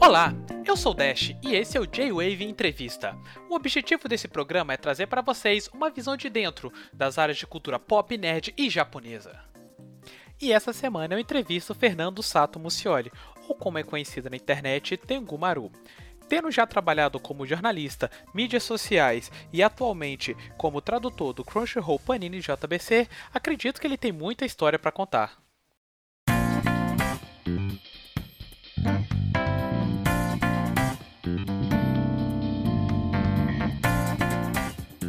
[0.00, 0.32] Olá,
[0.66, 3.16] eu sou o Dash e esse é o J-Wave Entrevista.
[3.48, 7.46] O objetivo desse programa é trazer para vocês uma visão de dentro das áreas de
[7.46, 9.38] cultura pop, nerd e japonesa.
[10.40, 13.10] E essa semana eu entrevisto Fernando Sato Mucioli,
[13.48, 15.72] ou como é conhecido na internet, Tengu Maru.
[16.28, 23.08] Tendo já trabalhado como jornalista, mídias sociais e atualmente como tradutor do Crunchyroll Panini JBC,
[23.32, 25.38] acredito que ele tem muita história para contar.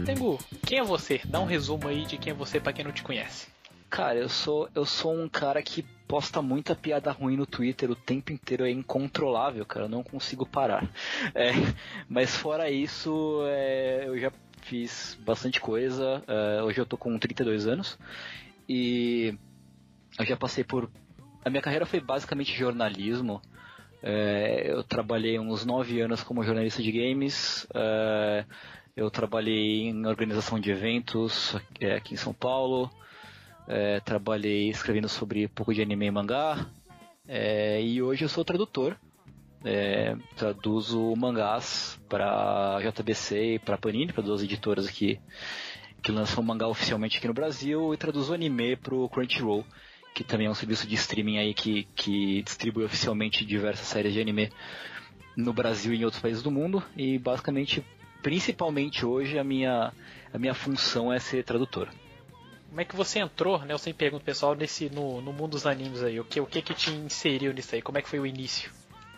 [0.05, 1.21] Tengu, quem é você?
[1.25, 3.47] Dá um resumo aí de quem é você para quem não te conhece.
[3.89, 7.95] Cara, eu sou, eu sou um cara que posta muita piada ruim no Twitter o
[7.95, 10.87] tempo inteiro, é incontrolável, cara, eu não consigo parar.
[11.33, 11.51] É,
[12.07, 17.67] mas fora isso, é, eu já fiz bastante coisa, é, hoje eu tô com 32
[17.67, 17.97] anos
[18.67, 19.35] e
[20.19, 20.89] eu já passei por.
[21.43, 23.41] A minha carreira foi basicamente jornalismo.
[24.01, 27.67] É, eu trabalhei uns 9 anos como jornalista de games.
[27.73, 28.45] É,
[28.95, 32.91] eu trabalhei em organização de eventos é, aqui em São Paulo.
[33.69, 36.65] É, trabalhei escrevendo sobre um pouco de anime e mangá.
[37.27, 38.97] É, e hoje eu sou tradutor.
[39.63, 45.19] É, traduzo mangás para JBC e para Panini, para duas editoras aqui
[46.01, 49.65] que lançam mangá oficialmente aqui no Brasil, e traduzo anime para o Crunchyroll,
[50.15, 54.21] que também é um serviço de streaming aí que, que distribui oficialmente diversas séries de
[54.21, 54.49] anime
[55.35, 56.81] no Brasil e em outros países do mundo.
[56.95, 57.83] E basicamente
[58.21, 59.93] principalmente hoje a minha,
[60.33, 61.89] a minha função é ser tradutor.
[62.69, 63.73] Como é que você entrou, né?
[63.73, 66.61] Eu sempre pergunto pessoal nesse no, no mundo dos animes aí, o que o que
[66.61, 67.81] que te inseriu nisso aí?
[67.81, 68.71] Como é que foi o início?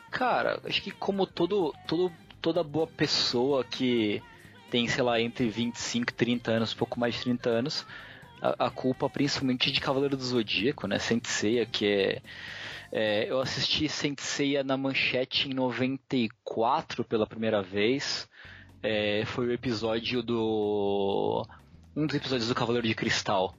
[0.09, 4.21] Cara, acho que como todo, todo toda boa pessoa que
[4.69, 7.85] tem, sei lá, entre 25 e 30 anos, pouco mais de 30 anos,
[8.41, 10.97] a, a culpa principalmente de Cavaleiro do Zodíaco, né?
[10.97, 12.21] Senseiya, que é,
[12.91, 18.29] é eu assisti Senseiya na manchete em 94 pela primeira vez
[18.83, 21.45] é, foi o episódio do.
[21.95, 23.53] Um dos episódios do Cavaleiro de Cristal.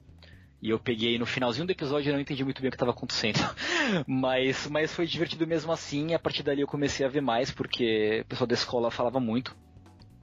[0.62, 2.92] E eu peguei no finalzinho do episódio e não entendi muito bem o que estava
[2.92, 3.38] acontecendo.
[4.06, 6.10] mas, mas foi divertido mesmo assim.
[6.10, 9.18] E a partir dali eu comecei a ver mais, porque o pessoal da escola falava
[9.20, 9.54] muito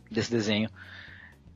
[0.09, 0.69] desse desenho.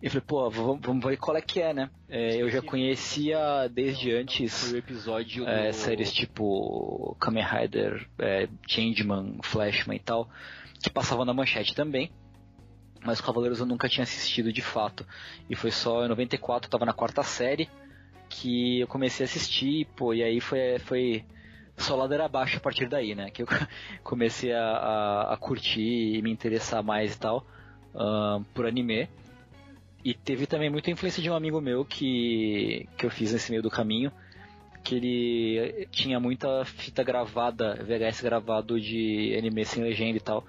[0.02, 1.90] E falei, pô, vamos ver qual é que é, né?
[2.10, 5.74] É, eu já conhecia desde antes o episódio é, do...
[5.74, 10.30] séries tipo Kamen Rider, é, Changeman, Flashman e tal,
[10.84, 12.12] que passavam na manchete também
[13.04, 15.06] mas Cavaleiros eu nunca tinha assistido de fato.
[15.50, 17.70] E foi só em 94, eu tava na quarta série,
[18.30, 21.26] que eu comecei a assistir, pô, e aí foi, foi
[21.78, 23.30] só ladeira abaixo a partir daí, né?
[23.30, 23.48] Que eu
[24.04, 27.46] comecei a, a, a curtir e me interessar mais e tal
[27.94, 29.10] uh, por anime.
[30.04, 33.64] E teve também muita influência de um amigo meu que, que eu fiz nesse meio
[33.64, 34.12] do caminho,
[34.84, 40.44] que ele tinha muita fita gravada, VHS gravado de anime sem legenda e tal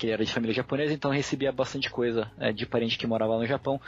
[0.00, 3.34] que ele era de família japonesa, então recebia bastante coisa é, de parente que morava
[3.34, 3.78] lá no Japão.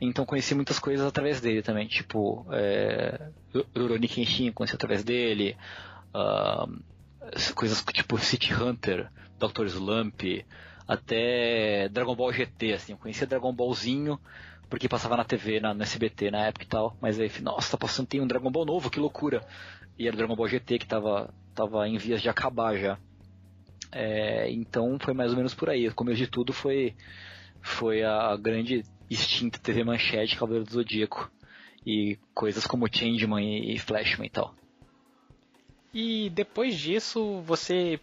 [0.00, 3.28] Então conheci muitas coisas através dele também, tipo é,
[3.76, 5.54] Rurouni Kenshin conheci através dele,
[6.14, 9.08] uh, coisas tipo City Hunter,
[9.38, 9.66] Dr.
[9.66, 10.22] Slump,
[10.88, 14.18] até Dragon Ball GT, assim, eu conhecia Dragon Ballzinho
[14.70, 17.76] porque passava na TV, na, no SBT na época e tal, mas aí, nossa, tá
[17.76, 19.46] passando, tem um Dragon Ball novo, que loucura!
[19.98, 22.98] E era o Dragon Ball GT que tava, tava em vias de acabar já.
[23.92, 25.86] É, então foi mais ou menos por aí.
[25.86, 26.96] O começo de tudo foi,
[27.60, 31.30] foi a grande extinta TV Manchete Cavaleiro do Zodíaco.
[31.84, 34.54] E coisas como Changeman e Flashman e tal.
[35.92, 38.00] E depois disso, você.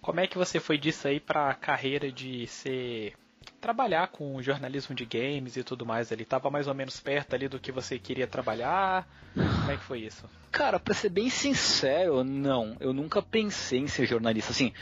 [0.00, 3.14] Como é que você foi disso aí pra carreira de ser.
[3.60, 6.24] trabalhar com jornalismo de games e tudo mais ali?
[6.24, 9.08] Tava mais ou menos perto ali do que você queria trabalhar?
[9.34, 10.28] Como é que foi isso?
[10.52, 12.76] Cara, pra ser bem sincero, não.
[12.78, 14.52] Eu nunca pensei em ser jornalista.
[14.52, 14.72] Assim,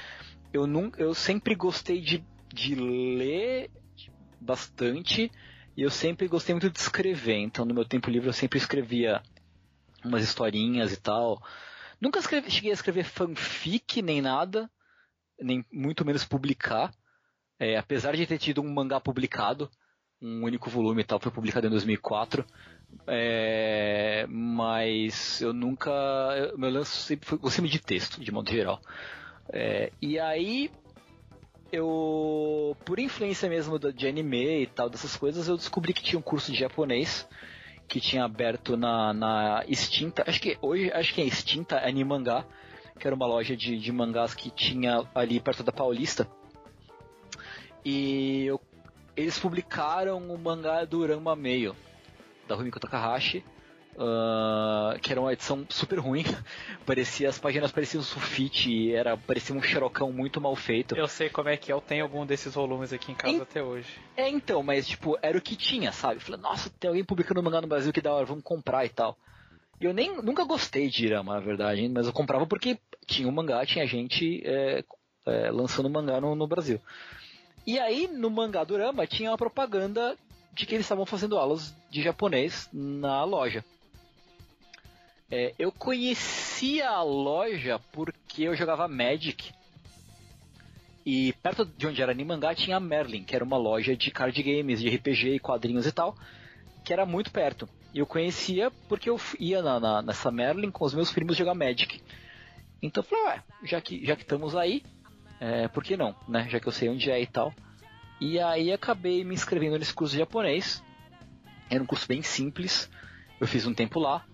[0.55, 3.71] eu, nunca, eu sempre gostei de, de ler
[4.41, 5.31] bastante
[5.77, 7.39] e eu sempre gostei muito de escrever.
[7.39, 9.21] Então, no meu tempo livre, eu sempre escrevia
[10.05, 11.43] umas historinhas e tal.
[12.01, 14.71] Nunca escrevi, cheguei a escrever fanfic nem nada,
[15.41, 16.95] nem muito menos publicar.
[17.59, 19.69] É, apesar de ter tido um mangá publicado,
[20.23, 22.47] um único volume e tal, foi publicado em 2004.
[23.09, 25.91] É, mas eu nunca.
[26.57, 27.39] Meu lance sempre foi.
[27.39, 28.81] Gostei de texto, de modo geral.
[29.53, 30.71] É, e aí,
[31.71, 36.23] eu, por influência mesmo de anime e tal, dessas coisas, eu descobri que tinha um
[36.23, 37.29] curso de japonês
[37.87, 42.47] que tinha aberto na, na extinta, acho que hoje acho que é extinta Animangá,
[42.99, 46.27] que era uma loja de, de mangás que tinha ali perto da Paulista.
[47.85, 48.61] E eu,
[49.17, 51.77] eles publicaram o mangá do Ranma Meio.
[52.49, 53.45] da Rumiko Takahashi,
[53.97, 56.25] uh, que era uma edição super ruim.
[56.87, 60.97] parecia as páginas pareciam sulfite, era parecia um xerocão muito mal feito.
[60.97, 63.63] Eu sei como é que é, eu tenho algum desses volumes aqui em casa até
[63.63, 63.89] hoje.
[64.17, 66.21] É, então, mas tipo, era o que tinha, sabe?
[66.21, 69.17] Falei, nossa, tem alguém publicando mangá no Brasil que da hora, vamos comprar e tal.
[69.81, 73.65] Eu nem nunca gostei de Irama, na verdade, mas eu comprava porque tinha um mangá,
[73.67, 74.85] tinha gente é,
[75.27, 76.81] é, lançando mangá no, no, Brasil.
[77.67, 80.17] E aí, no mangá do Irama, tinha uma propaganda
[80.53, 83.65] de que eles estavam fazendo aulas de japonês na loja.
[85.31, 89.53] É, eu conhecia a loja porque eu jogava Magic.
[91.05, 94.43] E perto de onde era Nimangá tinha a Merlin, que era uma loja de card
[94.43, 96.17] games, de RPG e quadrinhos e tal,
[96.85, 97.69] que era muito perto.
[97.93, 101.55] E eu conhecia porque eu ia na, na, nessa Merlin com os meus primos jogar
[101.55, 102.03] Magic.
[102.83, 104.83] Então eu falei, ué, já que, já que estamos aí,
[105.41, 106.49] é, por que não, né?
[106.49, 107.53] Já que eu sei onde é e tal.
[108.21, 110.83] E aí acabei me inscrevendo nesse curso de japonês.
[111.69, 112.91] Era um curso bem simples.
[113.41, 114.25] Eu fiz um tempo lá.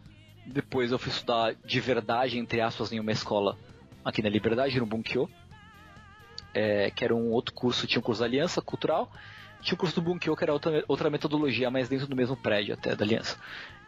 [0.52, 3.56] Depois eu fui estudar de verdade, entre aspas, em uma escola
[4.04, 5.30] aqui na Liberdade, no Bunkyo.
[6.52, 9.10] É, que era um outro curso, tinha um curso da Aliança Cultural.
[9.62, 12.36] Tinha o um curso do Bunkyo, que era outra, outra metodologia, mas dentro do mesmo
[12.36, 13.38] prédio até da Aliança.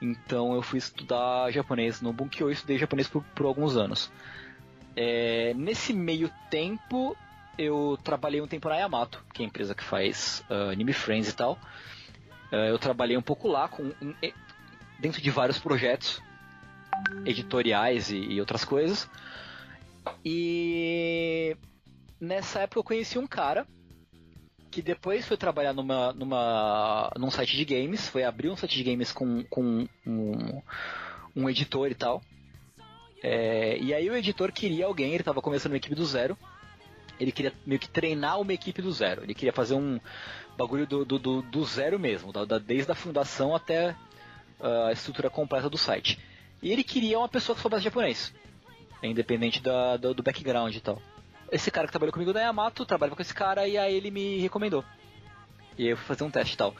[0.01, 4.13] Então eu fui estudar japonês no Bunkyo e estudei japonês por, por alguns anos.
[4.95, 7.17] É, nesse meio tempo,
[7.59, 11.31] eu trabalhei um tempo na Yamato, que é a empresa que faz uh, Anime Friends
[11.31, 11.59] e tal.
[12.53, 13.93] Uh, eu trabalhei um pouco lá, com,
[15.01, 16.23] dentro de vários projetos
[17.25, 19.09] editoriais e, e outras coisas.
[20.25, 21.57] E
[22.21, 23.67] nessa época eu conheci um cara
[24.71, 28.85] que depois foi trabalhar numa, numa, num site de games, foi abrir um site de
[28.85, 30.63] games com, com um,
[31.37, 32.23] um editor e tal.
[33.23, 36.37] É, e aí o editor queria alguém, ele estava começando uma equipe do zero,
[37.21, 39.23] ele queria meio que treinar uma equipe do zero.
[39.23, 40.01] Ele queria fazer um
[40.57, 43.95] bagulho do, do, do, do zero mesmo, da, da, desde a fundação até
[44.59, 46.19] uh, a estrutura completa do site.
[46.63, 48.33] E ele queria uma pessoa que soubesse japonês,
[49.03, 51.03] independente da, do, do background e tal.
[51.51, 54.39] Esse cara que trabalhou comigo da Yamato trabalhava com esse cara e aí ele me
[54.39, 54.85] recomendou.
[55.77, 56.75] E eu fui fazer um teste e tal.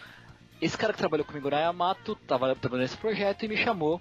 [0.61, 4.01] Esse cara que trabalhou comigo na Yamato tava trabalhando nesse projeto e me chamou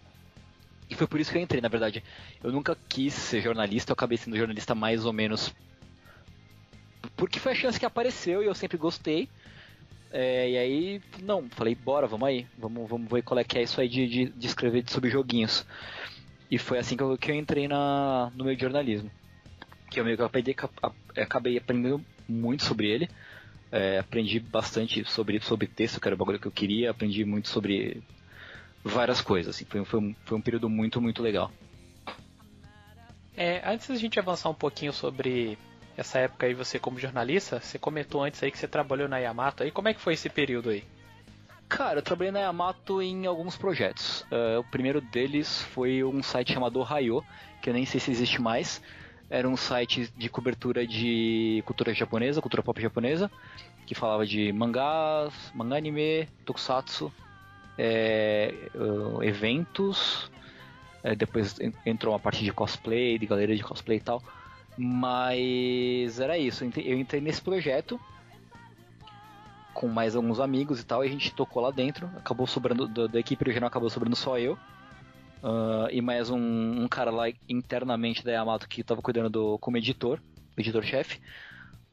[0.92, 2.04] e foi por isso que eu entrei, na verdade.
[2.44, 5.56] Eu nunca quis ser jornalista, eu acabei sendo jornalista mais ou menos.
[7.16, 9.30] Porque foi a chance que apareceu e eu sempre gostei.
[10.12, 13.64] É, e aí, não, falei, bora, vamos aí, vamos, vamos ver qual é que é
[13.64, 15.66] isso aí de, de, de escrever sobre joguinhos.
[16.50, 19.10] E foi assim que eu, que eu entrei na, no meio de jornalismo.
[19.90, 20.54] Que eu meio que aprendi,
[21.16, 23.10] acabei aprendendo muito sobre ele.
[23.72, 27.48] É, aprendi bastante sobre, sobre texto, que era o bagulho que eu queria, aprendi muito
[27.48, 28.04] sobre
[28.84, 29.56] várias coisas.
[29.56, 29.64] Assim.
[29.64, 31.50] Foi, foi, um, foi um período muito, muito legal.
[33.36, 35.58] É, antes da gente avançar um pouquinho sobre
[36.02, 39.64] essa época aí, você como jornalista, você comentou antes aí que você trabalhou na Yamato.
[39.64, 40.84] Aí como é que foi esse período aí?
[41.70, 44.22] Cara, eu trabalhei na Yamato em alguns projetos.
[44.24, 47.24] Uh, o primeiro deles foi um site chamado Rayo,
[47.62, 48.82] que eu nem sei se existe mais.
[49.30, 53.32] Era um site de cobertura de cultura japonesa, cultura pop japonesa,
[53.86, 57.12] que falava de mangás, manga anime, tokusatsu,
[57.78, 60.30] é, uh, eventos,
[61.04, 61.56] é, depois
[61.86, 64.22] entrou uma parte de cosplay, de galeria de cosplay e tal.
[64.84, 68.00] Mas era isso, eu entrei nesse projeto
[69.76, 73.06] com mais alguns amigos e tal, e a gente tocou lá dentro, acabou sobrando, da,
[73.06, 74.54] da equipe original acabou sobrando só eu.
[75.44, 79.78] Uh, e mais um, um, cara lá internamente da Yamato que estava cuidando do como
[79.78, 80.20] editor,
[80.58, 81.20] editor-chefe.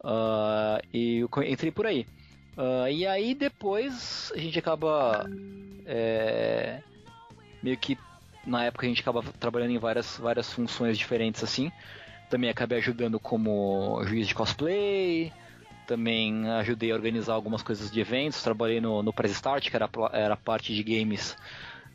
[0.00, 2.06] Uh, e eu entrei por aí.
[2.56, 5.26] Uh, e aí depois a gente acaba
[5.84, 6.82] é,
[7.62, 7.98] meio que
[8.46, 11.70] na época a gente acaba trabalhando em várias, várias funções diferentes assim.
[12.28, 15.32] Também acabei ajudando como juiz de cosplay,
[15.86, 19.88] também ajudei a organizar algumas coisas de eventos, trabalhei no, no Press Start, que era,
[20.12, 21.34] era parte de games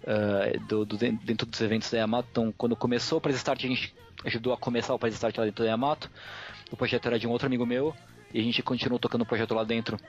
[0.03, 2.27] uh, do, do, dentro dos eventos da Yamato.
[2.31, 3.93] Então, quando começou o Press Start, a gente
[4.25, 6.09] ajudou a começar o Press Start lá dentro da Yamato.
[6.71, 7.95] O projeto era de um outro amigo meu,
[8.33, 9.99] e a gente continuou tocando o projeto lá dentro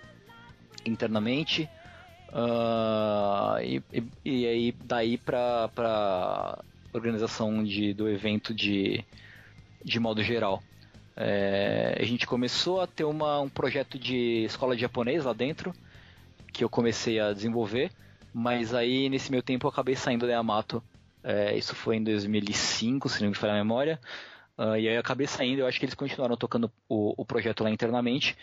[0.87, 1.69] internamente.
[2.31, 6.59] Uh, e, e, e, aí daí para
[6.93, 9.05] organização de, do evento de,
[9.85, 10.63] de modo geral.
[11.17, 15.73] É, a gente começou a ter uma, um projeto de escola de japonês lá dentro,
[16.53, 17.91] que eu comecei a desenvolver,
[18.33, 20.83] mas aí nesse meu tempo eu acabei saindo da Yamato.
[21.23, 24.01] É, isso foi em 2005, se não me falha a memória.
[24.57, 27.65] Uh, e aí eu acabei saindo, eu acho que eles continuaram tocando o, o projeto
[27.65, 28.37] lá internamente,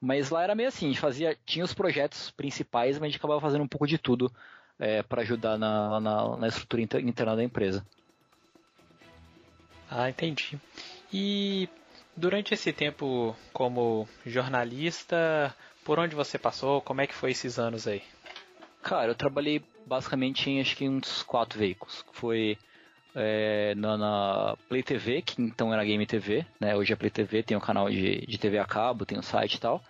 [0.00, 3.18] mas lá era meio assim, a gente fazia, tinha os projetos principais, mas a gente
[3.18, 4.32] acabava fazendo um pouco de tudo
[4.78, 7.84] é, para ajudar na, na, na, estrutura interna da empresa.
[9.90, 10.56] Ah, entendi.
[11.12, 11.68] E
[12.16, 15.54] durante esse tempo como jornalista,
[15.84, 16.80] por onde você passou?
[16.80, 18.00] Como é que foi esses anos aí?
[18.82, 22.04] Cara, eu trabalhei basicamente em acho que uns quatro veículos.
[22.12, 22.56] Foi
[23.16, 26.76] é, na, na, Play TV, que então era Game TV, né?
[26.76, 29.20] Hoje é Play TV, tem o um canal de, de TV a cabo, tem o
[29.20, 29.82] um site e tal.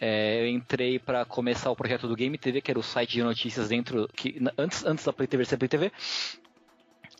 [0.00, 3.22] É, eu entrei para começar o projeto do Game TV, que era o site de
[3.24, 4.08] notícias dentro.
[4.14, 5.92] que Antes, antes da Play TV ser Play TV,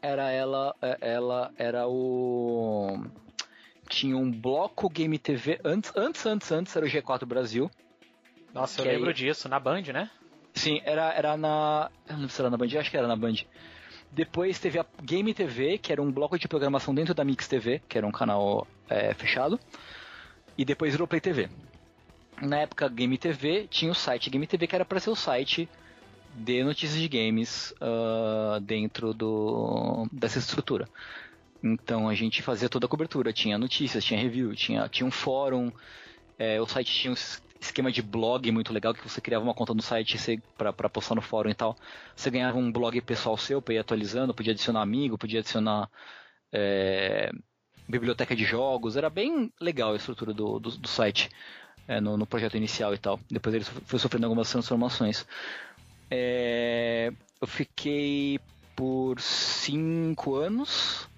[0.02, 3.04] era ela, é, ela era o.
[3.88, 7.70] Tinha um bloco Game TV antes, antes, antes, antes era o G4 Brasil.
[8.52, 9.14] Nossa, eu lembro aí...
[9.14, 10.10] disso, na Band, né?
[10.54, 11.90] Sim, era, era na.
[12.08, 13.36] Eu não sei se era na Band, acho que era na Band.
[14.10, 17.82] Depois teve a Game TV, que era um bloco de programação dentro da Mix TV,
[17.88, 19.60] que era um canal é, fechado.
[20.56, 21.48] E depois virou Play TV.
[22.40, 25.68] Na época Game TV tinha o site Game TV, que era para ser o site
[26.38, 30.88] de notícias de games uh, dentro do, dessa estrutura.
[31.62, 35.72] Então a gente fazia toda a cobertura, tinha notícias, tinha review, tinha, tinha um fórum,
[36.38, 37.16] é, o site tinha um
[37.60, 41.20] esquema de blog muito legal que você criava uma conta no site para postar no
[41.20, 41.76] fórum e tal.
[42.14, 45.90] Você ganhava um blog pessoal seu para ir atualizando, podia adicionar amigo, podia adicionar
[46.52, 47.32] é,
[47.88, 48.96] biblioteca de jogos.
[48.96, 51.28] Era bem legal a estrutura do, do, do site
[51.88, 53.18] é, no, no, projeto inicial e tal.
[53.30, 55.26] Depois ele foi sofrendo algumas transformações.
[56.10, 58.40] É, eu fiquei
[58.74, 61.08] por cinco anos.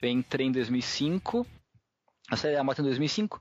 [0.00, 1.46] Eu entrei em 2005.
[2.30, 3.40] A série da Mata em 2005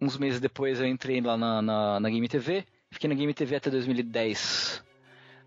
[0.00, 2.64] uns meses depois eu entrei lá na, na, na Game TV.
[2.90, 4.84] Fiquei na Game TV até 2010.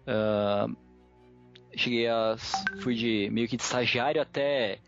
[0.06, 0.68] Uh, ah,
[1.76, 2.36] cheguei a.
[2.82, 4.80] fui de meio que de estagiário até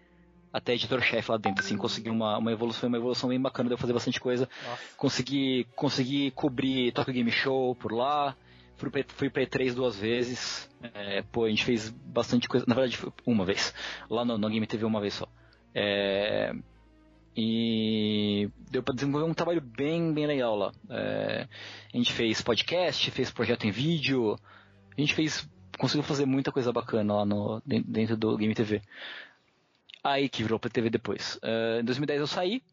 [0.52, 3.94] até editor-chefe lá dentro, assim, consegui uma, uma evolução, uma evolução bem bacana, deu fazer
[3.94, 4.50] bastante coisa.
[4.68, 4.84] Nossa.
[4.98, 8.36] Consegui, consegui cobrir Tokyo Game Show por lá,
[8.80, 12.74] fui pra, fui pra E3 duas vezes, é, pô, a gente fez bastante coisa, na
[12.74, 13.74] verdade uma vez,
[14.10, 15.28] lá no, no Game TV uma vez só.
[15.76, 16.54] É,
[17.36, 20.72] e deu para desenvolver um trabalho bem, bem legal lá.
[20.90, 21.48] É,
[21.94, 24.38] a gente fez podcast, fez projeto em vídeo,
[24.98, 28.82] a gente fez, conseguiu fazer muita coisa bacana lá no, dentro do Game TV.
[30.02, 31.36] Aí que virou para TV depois.
[31.44, 32.64] Uh, em 2010 eu saí,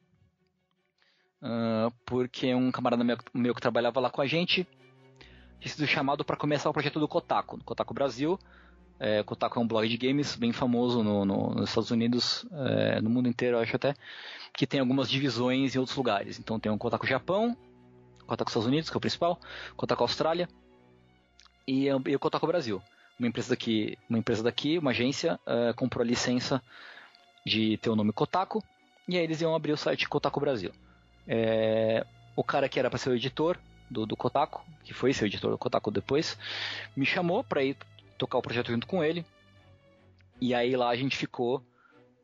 [1.42, 4.66] uh, porque um camarada meu, meu, que trabalhava lá com a gente
[5.66, 8.38] tinha sido chamado para começar o projeto do Kotaku, Kotaku Brasil.
[8.98, 13.00] É, Kotaku é um blog de games bem famoso no, no, nos Estados Unidos, é,
[13.00, 13.94] no mundo inteiro, acho até,
[14.54, 16.38] que tem algumas divisões em outros lugares.
[16.38, 17.56] Então tem o Kotaku Japão,
[18.26, 19.38] Kotaku Estados Unidos, que é o principal,
[19.76, 20.48] Kotaku Austrália
[21.66, 22.80] e, e o Kotaku Brasil.
[23.18, 26.62] Uma empresa daqui, uma empresa daqui, uma agência, é, comprou a licença
[27.44, 28.62] de ter o nome Kotaku
[29.08, 30.72] e aí eles iam abrir o site Kotaku Brasil.
[31.26, 32.06] É,
[32.36, 33.58] o cara que era para ser o editor
[33.90, 36.38] do, do Kotaku, que foi ser o editor do Kotaku depois,
[36.96, 37.76] me chamou para ir
[38.18, 39.24] tocar o projeto junto com ele.
[40.40, 41.62] E aí lá a gente ficou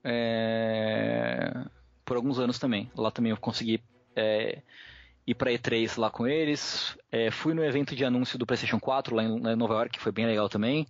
[0.05, 1.53] é,
[2.05, 2.91] por alguns anos também.
[2.97, 3.83] Lá também eu consegui
[4.15, 4.61] é,
[5.27, 6.97] ir para E3 lá com eles.
[7.11, 9.93] É, fui no evento de anúncio do PlayStation 4 lá em, lá em, Nova York,
[9.93, 10.87] que foi bem legal também.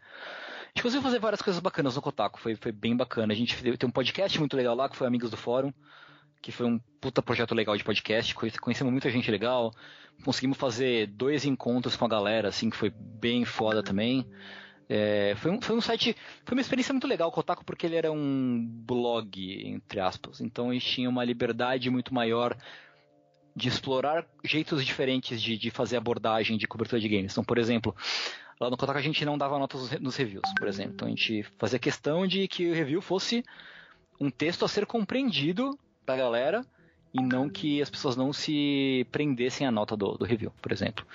[0.62, 3.32] A gente conseguiu fazer várias coisas bacanas no Kotaku, foi, foi bem bacana.
[3.32, 5.72] A gente tem um podcast muito legal lá, que foi Amigos do Fórum,
[6.42, 8.34] que foi um puta projeto legal de podcast.
[8.34, 9.72] Conhecemos muita gente legal.
[10.24, 14.28] Conseguimos fazer dois encontros com a galera, assim, que foi bem foda também.
[14.88, 17.96] É, foi, um, foi um site, foi uma experiência muito legal o Kotaku porque ele
[17.96, 20.40] era um blog, entre aspas.
[20.40, 22.56] Então a gente tinha uma liberdade muito maior
[23.54, 27.32] de explorar jeitos diferentes de, de fazer abordagem de cobertura de games.
[27.32, 27.94] Então, por exemplo,
[28.60, 30.94] lá no Kotaku a gente não dava notas nos reviews, por exemplo.
[30.94, 33.44] Então a gente fazia questão de que o review fosse
[34.20, 36.64] um texto a ser compreendido da galera
[37.12, 41.06] e não que as pessoas não se prendessem à nota do, do review, por exemplo.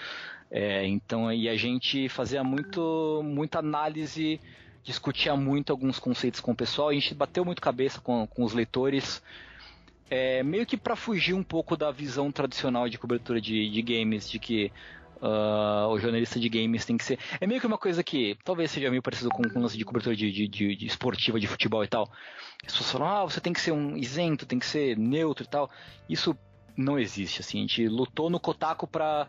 [0.50, 4.40] É, então, e a gente fazia muito, muita análise,
[4.84, 8.54] discutia muito alguns conceitos com o pessoal, a gente bateu muito cabeça com, com os
[8.54, 9.22] leitores,
[10.10, 14.30] é, meio que para fugir um pouco da visão tradicional de cobertura de, de games,
[14.30, 14.72] de que
[15.22, 17.20] uh, o jornalista de games tem que ser.
[17.40, 20.16] É meio que uma coisa que talvez seja meio parecido com o lance de cobertura
[20.16, 22.10] de, de, de, de, esportiva, de futebol e tal.
[22.66, 25.48] As pessoas falam, ah, você tem que ser um isento, tem que ser neutro e
[25.48, 25.70] tal.
[26.10, 26.38] Isso
[26.76, 27.60] não existe, assim.
[27.60, 29.28] A gente lutou no Kotaku pra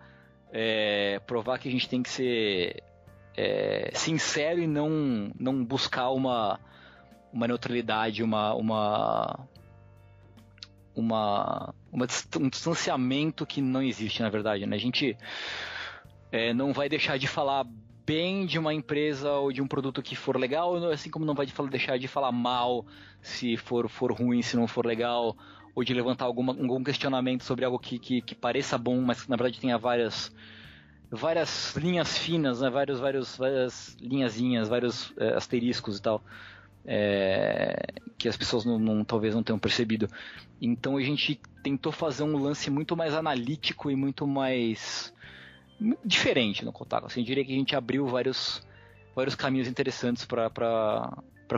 [0.53, 2.83] é, provar que a gente tem que ser
[3.37, 6.61] é, sincero e não, não buscar uma,
[7.33, 9.49] uma neutralidade, uma, uma,
[10.95, 12.07] uma, uma,
[12.41, 14.67] um distanciamento que não existe, na verdade.
[14.67, 14.77] Né?
[14.77, 15.17] A gente
[16.31, 17.67] é, não vai deixar de falar
[18.07, 21.47] bem de uma empresa ou de um produto que for legal, assim como não vai
[21.71, 22.87] deixar de falar mal
[23.21, 25.37] se for, for ruim, se não for legal,
[25.75, 29.31] ou de levantar alguma, algum questionamento sobre algo que, que, que pareça bom, mas que
[29.31, 30.33] na verdade tenha várias
[31.11, 32.71] várias linhas finas, né?
[32.71, 36.23] vários, vários, várias linhazinhas, vários é, asteriscos e tal,
[36.85, 37.77] é,
[38.17, 40.09] que as pessoas não, não, talvez não tenham percebido.
[40.61, 45.13] Então a gente tentou fazer um lance muito mais analítico e muito mais
[46.05, 47.07] diferente no Kotaku.
[47.07, 48.67] Assim, eu diria que a gente abriu vários
[49.15, 50.49] vários caminhos interessantes para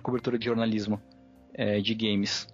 [0.02, 1.00] cobertura de jornalismo
[1.52, 2.48] é, de games.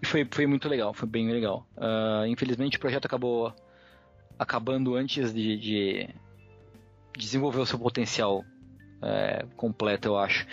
[0.00, 1.66] E foi, foi muito legal, foi bem legal.
[1.76, 3.52] Uh, infelizmente o projeto acabou
[4.38, 6.08] acabando antes de, de
[7.16, 8.44] desenvolver o seu potencial
[9.02, 10.46] é, completo, eu acho.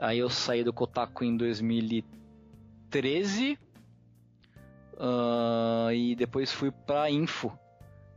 [0.00, 3.58] Aí eu saí do Kotaku em 2013
[4.94, 7.52] uh, e depois fui para Info,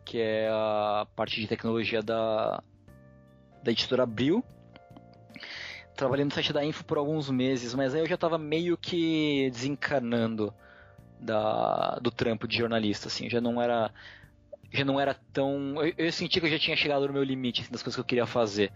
[0.09, 2.63] que é a parte de tecnologia da,
[3.63, 4.43] da editora Abril.
[5.95, 9.51] Trabalhei no site da Info por alguns meses, mas aí eu já estava meio que
[9.51, 10.51] desencanando
[11.19, 13.91] da, do trampo de jornalista, assim, já não era
[14.73, 15.75] já não era tão.
[15.83, 18.01] Eu, eu senti que eu já tinha chegado no meu limite assim, das coisas que
[18.01, 18.71] eu queria fazer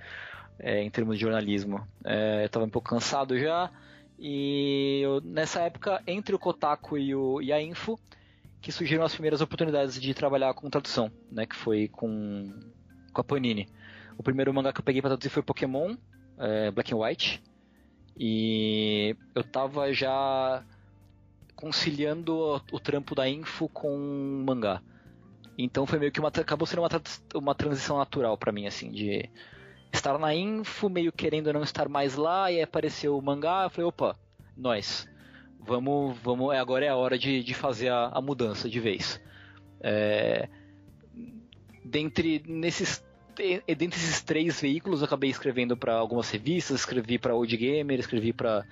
[0.59, 1.87] é, em termos de jornalismo.
[2.05, 3.71] É, eu estava um pouco cansado já,
[4.19, 7.99] e eu, nessa época, entre o Kotaku e, o, e a Info,
[8.63, 12.49] que surgiram as primeiras oportunidades de trabalhar com tradução, né, que foi com,
[13.11, 13.67] com a Panini.
[14.17, 15.97] O primeiro mangá que eu peguei para traduzir foi Pokémon,
[16.39, 17.43] é, Black and White,
[18.17, 20.63] e eu estava já
[21.57, 24.81] conciliando o, o trampo da Info com o mangá.
[25.57, 26.89] Então foi meio que uma acabou sendo uma,
[27.35, 29.29] uma transição natural para mim assim de
[29.91, 33.69] estar na info, meio querendo não estar mais lá, e aí apareceu o mangá, eu
[33.69, 34.17] falei, opa,
[34.55, 35.07] nós,
[35.65, 39.21] vamos, vamos, é, agora é a hora de, de fazer a, a mudança de vez.
[39.81, 40.47] É,
[41.83, 43.03] dentre, nesses,
[43.35, 48.33] dentre esses três veículos, eu acabei escrevendo para algumas revistas, escrevi para Old Gamer, escrevi
[48.33, 48.65] para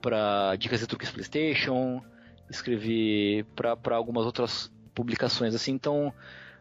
[0.00, 2.04] para Dicas e Truques PlayStation,
[2.50, 6.12] escrevi para algumas outras publicações assim, então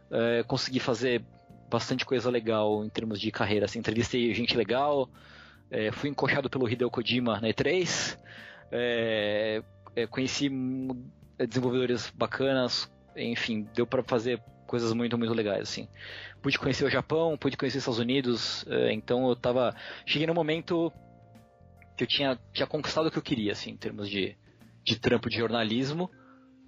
[0.10, 1.22] é, consegui fazer
[1.70, 3.66] bastante coisa legal em termos de carreira.
[3.66, 5.10] Assim, entrevistei gente legal,
[5.70, 8.18] é, fui encoxado pelo Hideo Kojima na E3,
[8.76, 9.64] é,
[9.96, 10.50] é, conheci
[11.48, 15.88] desenvolvedores bacanas, enfim, deu para fazer coisas muito, muito legais, assim.
[16.42, 19.76] Pude conhecer o Japão, pude conhecer os Estados Unidos, é, então eu tava...
[20.06, 20.92] Cheguei no momento
[21.96, 24.36] que eu tinha, tinha conquistado o que eu queria, assim, em termos de,
[24.84, 26.10] de trampo de jornalismo,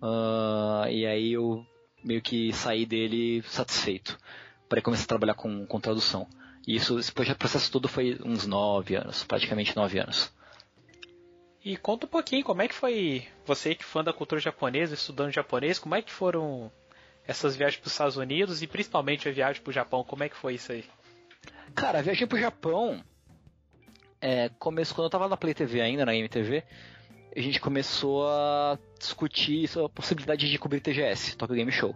[0.02, 1.66] uh, e aí eu
[2.04, 4.16] meio que saí dele satisfeito
[4.70, 6.28] para começar a trabalhar com, com tradução.
[6.68, 10.32] E isso, esse processo todo foi uns nove anos, praticamente nove anos.
[11.66, 14.94] E conta um pouquinho, como é que foi você que é fã da cultura japonesa,
[14.94, 16.72] estudando japonês, como é que foram
[17.28, 20.30] essas viagens para os Estados Unidos e principalmente a viagem para o Japão, como é
[20.30, 20.86] que foi isso aí?
[21.74, 23.04] Cara, a viagem para o Japão
[24.22, 26.64] é, começou quando eu estava na Play TV ainda, na MTV,
[27.36, 31.96] a gente começou a discutir a possibilidade de cobrir TGS, Tokyo Game Show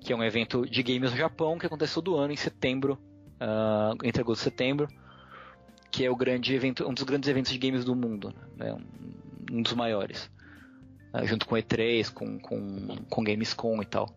[0.00, 2.98] que é um evento de games no Japão que acontece todo ano em setembro,
[3.40, 4.88] uh, entre agosto e setembro,
[5.90, 8.72] que é o grande evento, um dos grandes eventos de games do mundo, né?
[8.72, 10.30] um, um dos maiores,
[11.14, 14.08] uh, junto com E3, com, com, com Gamescom e tal.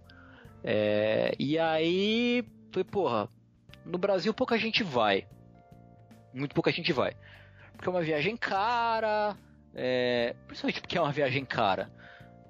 [0.64, 3.30] É, e aí, foi, porra,
[3.86, 5.26] no Brasil pouca gente vai,
[6.34, 7.16] muito pouca gente vai,
[7.74, 9.36] porque é uma viagem cara,
[9.74, 11.92] é, principalmente porque é uma viagem cara.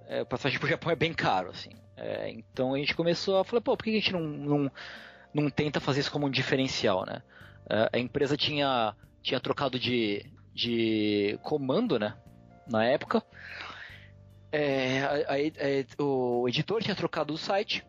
[0.08, 1.70] É, passagem pro Japão é bem caro, assim.
[1.96, 4.72] É, então a gente começou a falar, pô, por que a gente não, não,
[5.34, 7.22] não tenta fazer isso como um diferencial, né?
[7.70, 12.18] É, a empresa tinha, tinha trocado de, de comando, né?
[12.68, 13.24] Na época.
[14.52, 17.86] É, a, a, a, o editor tinha trocado o site.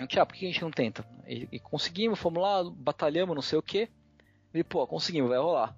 [0.00, 1.06] Gente, ah, por que a gente não tenta?
[1.26, 3.88] E, e conseguimos, fomos lá, batalhamos, não sei o que.
[4.52, 5.76] E, pô, conseguimos, vai rolar.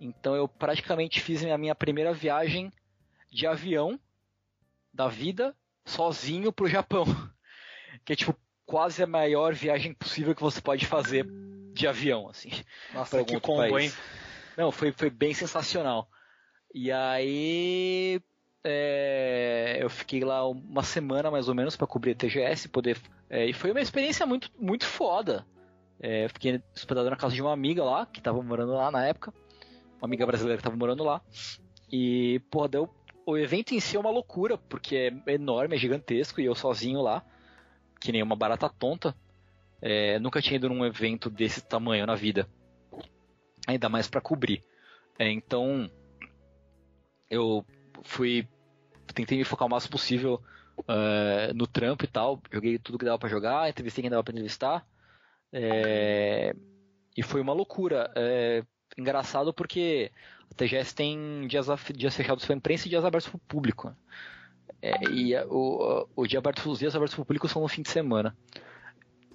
[0.00, 2.72] Então eu praticamente fiz a minha primeira viagem
[3.30, 3.98] de avião
[4.92, 7.04] da vida sozinho pro Japão.
[8.06, 11.28] Que é tipo quase a maior viagem possível que você pode fazer
[11.72, 12.50] de avião, assim.
[12.92, 13.92] Nossa, que combo, país.
[13.92, 13.92] hein?
[14.56, 16.08] Não, foi, foi bem sensacional.
[16.74, 18.20] E aí
[18.64, 23.46] é, eu fiquei lá uma semana mais ou menos para cobrir a TGS, poder é,
[23.46, 25.46] e foi uma experiência muito muito foda.
[26.00, 29.32] É, fiquei hospedado na casa de uma amiga lá que tava morando lá na época,
[29.98, 31.22] uma amiga brasileira que tava morando lá.
[31.90, 32.90] E pô, deu
[33.24, 37.00] o evento em si é uma loucura, porque é enorme, é gigantesco, e eu sozinho
[37.00, 37.24] lá,
[38.00, 39.14] que nem uma barata tonta,
[39.82, 42.48] é, nunca tinha ido num evento desse tamanho na vida.
[43.66, 44.62] Ainda mais para cobrir.
[45.18, 45.90] É, então,
[47.28, 47.66] eu
[48.04, 48.48] fui.
[49.12, 50.40] Tentei me focar o máximo possível
[50.78, 52.40] uh, no trampo e tal.
[52.50, 54.86] Joguei tudo que dava para jogar, entrevistei quem dava pra entrevistar.
[55.52, 56.54] É,
[57.16, 58.10] e foi uma loucura.
[58.14, 58.62] É,
[58.96, 60.12] engraçado porque
[60.50, 63.94] a TGS tem dias, dias fechados para imprensa e dias abertos para o público.
[64.80, 67.82] É, e o, o dia aberto, os dias abertos para o público são no fim
[67.82, 68.36] de semana.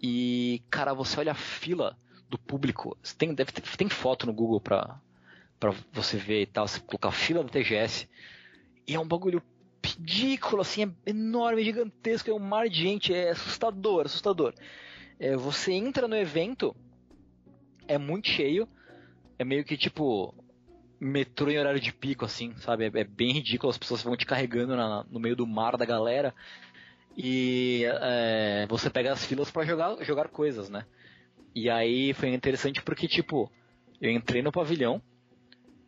[0.01, 1.97] E, cara, você olha a fila
[2.29, 2.97] do público.
[3.17, 4.99] Tem, deve ter, tem foto no Google pra,
[5.59, 6.67] pra você ver e tal.
[6.67, 8.07] Você colocar a fila da TGS.
[8.87, 9.41] E é um bagulho
[9.83, 14.53] ridículo, assim, é enorme, gigantesco, é um mar de gente, é assustador, assustador.
[15.19, 16.75] É, você entra no evento
[17.87, 18.67] é muito cheio.
[19.39, 20.33] É meio que tipo
[20.99, 22.85] metrô em horário de pico, assim, sabe?
[22.85, 25.85] É, é bem ridículo, as pessoas vão te carregando na, no meio do mar da
[25.85, 26.33] galera.
[27.17, 30.85] E é, você pega as filas para jogar, jogar coisas, né?
[31.55, 33.51] E aí foi interessante porque, tipo,
[33.99, 35.01] eu entrei no pavilhão,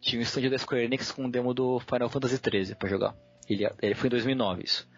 [0.01, 3.15] tinha um stand da Square Enix com um demo do Final Fantasy XIII pra jogar.
[3.47, 4.89] Ele, ele foi em 2009 isso.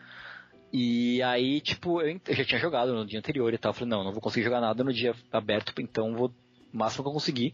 [0.72, 3.74] E aí, tipo, eu, eu, já tinha jogado no dia anterior e tal.
[3.74, 6.34] Falei, não, não vou conseguir jogar nada no dia aberto, então vou,
[6.72, 7.54] máximo que eu conseguir,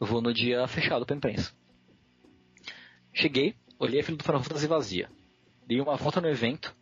[0.00, 1.52] eu vou no dia fechado pra imprensa.
[3.12, 5.08] Cheguei, olhei a fila do Final Fantasy vazia.
[5.68, 6.74] Dei uma volta no evento,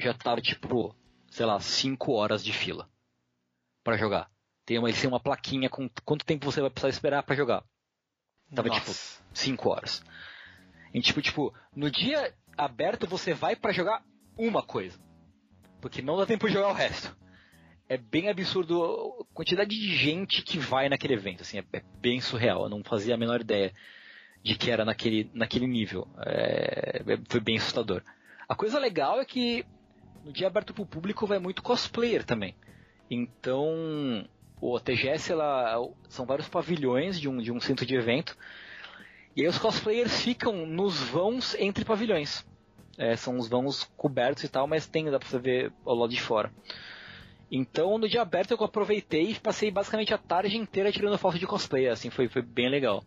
[0.00, 0.94] já tava, tipo,
[1.30, 2.88] sei lá, 5 horas de fila
[3.82, 4.30] para jogar.
[4.64, 7.64] Tem uma, eles têm uma plaquinha com quanto tempo você vai precisar esperar para jogar.
[8.54, 8.80] Tava, Nossa.
[8.80, 10.04] tipo, 5 horas.
[10.92, 14.04] E, tipo, tipo, no dia aberto você vai para jogar
[14.36, 14.98] uma coisa.
[15.80, 17.16] Porque não dá tempo de jogar o resto.
[17.88, 18.82] É bem absurdo
[19.20, 22.64] a quantidade de gente que vai naquele evento, assim, é, é bem surreal.
[22.64, 23.72] Eu não fazia a menor ideia
[24.42, 26.06] de que era naquele, naquele nível.
[26.24, 28.02] É, é foi bem assustador.
[28.48, 29.64] A coisa legal é que
[30.24, 32.54] no dia aberto para o público vai muito cosplayer também.
[33.10, 34.26] Então,
[34.60, 38.36] o TGS ela, são vários pavilhões de um, de um centro de evento.
[39.36, 42.46] E aí os cosplayers ficam nos vãos entre pavilhões.
[42.98, 46.10] É, são os vãos cobertos e tal, mas tem, dá pra você ver ao lado
[46.10, 46.52] de fora.
[47.50, 51.46] Então, no dia aberto eu aproveitei e passei basicamente a tarde inteira tirando foto de
[51.46, 53.02] cosplay, assim, foi, foi bem legal.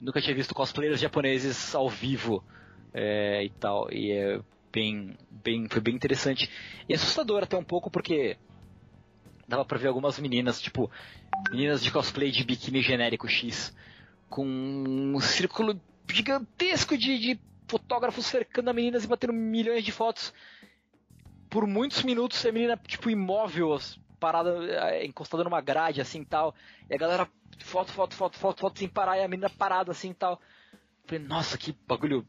[0.00, 2.42] Nunca tinha visto cosplayers japoneses ao vivo
[2.94, 4.40] é, e tal, e é
[4.76, 6.50] bem, bem, foi bem interessante.
[6.86, 8.36] E assustador até um pouco, porque
[9.48, 10.90] dava pra ver algumas meninas, tipo,
[11.50, 13.74] meninas de cosplay de biquíni genérico X,
[14.28, 15.80] com um círculo
[16.12, 20.34] gigantesco de, de fotógrafos cercando a menina e batendo milhões de fotos.
[21.48, 23.78] Por muitos minutos a menina, tipo, imóvel,
[24.20, 26.54] parada, eh, encostada numa grade, assim tal.
[26.90, 27.26] E a galera,
[27.60, 30.38] foto, foto, foto, foto, foto, sem parar, e a menina parada, assim tal.
[31.06, 32.26] Falei, nossa, que bagulho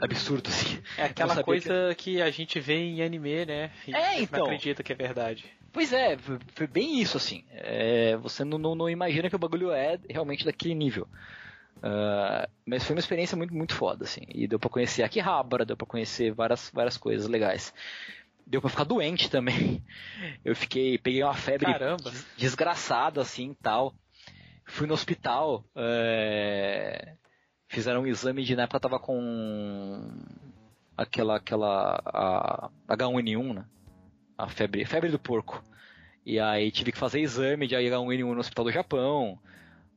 [0.00, 0.82] absurdo, assim.
[0.96, 2.14] É aquela coisa que...
[2.14, 2.22] que...
[2.22, 3.70] a gente vê em anime, né?
[3.86, 4.40] E é, então.
[4.40, 5.44] Não acredita que é verdade.
[5.72, 6.16] Pois é,
[6.54, 7.44] foi bem isso, assim.
[7.52, 11.06] É, você não, não, não, imagina que o bagulho é realmente daquele nível.
[11.76, 14.22] Uh, mas foi uma experiência muito, muito foda, assim.
[14.28, 17.72] E deu pra conhecer Akihabara, deu pra conhecer várias, várias coisas legais.
[18.46, 19.82] Deu pra ficar doente também.
[20.44, 22.12] Eu fiquei, peguei uma febre Caramba.
[22.36, 23.94] desgraçada, assim, tal.
[24.64, 27.14] Fui no hospital, é...
[27.70, 30.02] fizeram um exame de, na época tava com
[30.96, 33.64] aquela, aquela, a H1N1, né?
[34.36, 35.62] A febre, febre do porco.
[36.26, 39.38] E aí tive que fazer exame de H1N1 no hospital do Japão.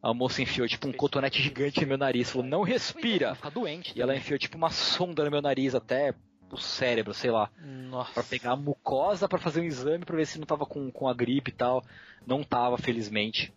[0.02, 3.36] A moça enfiou tipo um cotonete gigante no meu nariz, falou, não respira.
[3.36, 3.94] Ficar doente.
[3.96, 6.14] E ela enfiou tipo uma sonda no meu nariz até
[6.52, 7.50] o cérebro, sei lá.
[7.90, 8.14] Nossa.
[8.14, 11.08] Pra pegar a mucosa para fazer um exame pra ver se não tava com, com
[11.08, 11.84] a gripe e tal.
[12.28, 13.52] Não tava, felizmente.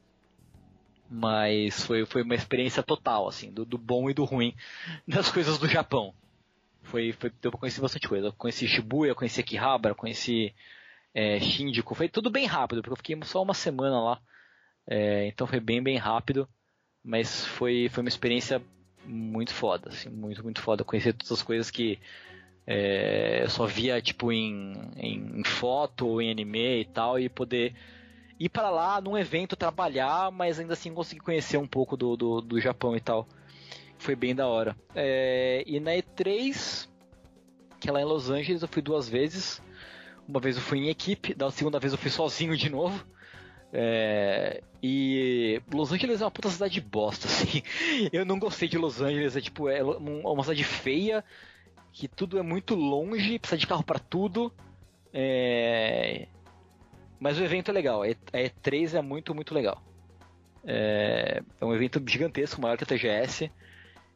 [1.09, 4.55] Mas foi, foi uma experiência total, assim, do, do bom e do ruim
[5.07, 6.15] das coisas do Japão.
[6.83, 8.29] Foi, foi, deu pra conhecer bastante coisa.
[8.29, 10.55] Eu conheci Shibuya, conheci Akihabara, conheci
[11.15, 11.95] é, Shinjuku.
[11.95, 14.21] Foi tudo bem rápido, porque eu fiquei só uma semana lá.
[14.87, 16.49] É, então foi bem, bem rápido,
[17.03, 18.63] mas foi, foi uma experiência
[19.05, 20.85] muito foda, assim, muito, muito foda.
[20.85, 21.99] Conhecer todas as coisas que
[22.67, 27.29] é, eu só via tipo em, em, em foto ou em anime e tal, e
[27.29, 27.75] poder
[28.39, 32.41] ir para lá num evento trabalhar, mas ainda assim conseguir conhecer um pouco do, do,
[32.41, 33.27] do Japão e tal.
[33.99, 34.77] Foi bem da hora.
[34.95, 36.89] É, e na E3,
[37.81, 39.63] que é lá em Los Angeles, eu fui duas vezes.
[40.29, 43.05] Uma vez eu fui em equipe, da segunda vez eu fui sozinho de novo.
[43.73, 47.63] É, e Los Angeles é uma puta cidade de bosta, assim.
[48.13, 51.25] Eu não gostei de Los Angeles, é tipo, é uma cidade feia,
[51.93, 54.53] que tudo é muito longe, precisa de carro para tudo.
[55.13, 56.29] É...
[57.19, 59.83] Mas o evento é legal, a E3 é muito, muito legal.
[60.65, 61.43] É...
[61.61, 63.51] é um evento gigantesco, maior que a TGS.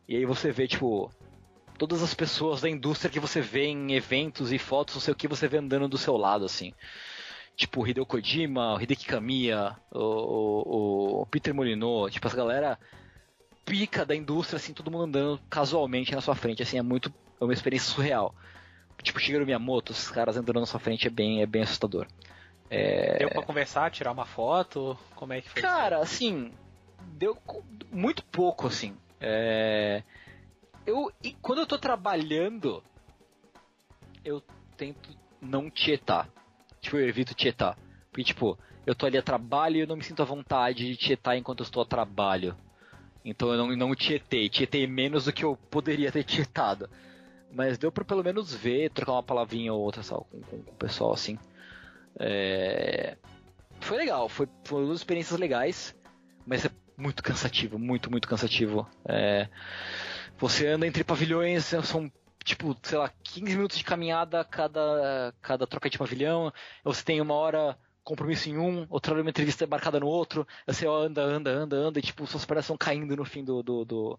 [0.08, 1.10] E aí você vê, tipo,
[1.78, 5.16] todas as pessoas da indústria que você vê em eventos e fotos, não sei o
[5.16, 6.74] que, você vê andando do seu lado, assim
[7.56, 12.78] tipo o Hideo Kojima, o Hideki Kamiya, o, o, o Peter Molyneux, tipo essa galera
[13.70, 17.44] pica da indústria, assim, todo mundo andando casualmente na sua frente, assim, é muito, é
[17.44, 18.34] uma experiência surreal.
[19.02, 22.06] Tipo, Shigeru Miyamoto, os caras andando na sua frente é bem, é bem assustador.
[22.70, 23.18] É...
[23.18, 24.96] Deu pra conversar, tirar uma foto?
[25.16, 25.60] Como é que foi?
[25.60, 26.04] Cara, isso?
[26.04, 26.52] assim,
[27.14, 27.36] deu
[27.90, 28.96] muito pouco, assim.
[29.20, 30.02] É...
[30.86, 32.82] Eu, quando eu tô trabalhando,
[34.24, 34.42] eu
[34.76, 36.28] tento não tietar.
[36.80, 37.76] Tipo, eu evito tietar.
[38.10, 40.96] Porque, tipo, eu tô ali a trabalho e eu não me sinto à vontade de
[40.96, 42.56] tietar enquanto eu estou a trabalho.
[43.24, 44.48] Então eu não, não tietei.
[44.48, 46.88] Tietei menos do que eu poderia ter tietado.
[47.52, 50.70] Mas deu pra pelo menos ver, trocar uma palavrinha ou outra sabe, com, com, com,
[50.70, 51.38] o pessoal assim.
[52.18, 53.16] É...
[53.80, 55.94] Foi legal, foi, foi experiências legais.
[56.46, 58.86] mas é muito cansativo, muito, muito cansativo.
[59.08, 59.48] É,
[60.38, 62.12] você anda entre pavilhões, são
[62.44, 66.52] tipo, sei lá, 15 minutos de caminhada cada, cada troca de pavilhão,
[66.84, 70.86] você tem uma hora compromisso em um, outra hora uma entrevista marcada no outro, você
[70.86, 74.18] anda, anda, anda, anda, e tipo, suas pernas estão caindo no fim do, do, do,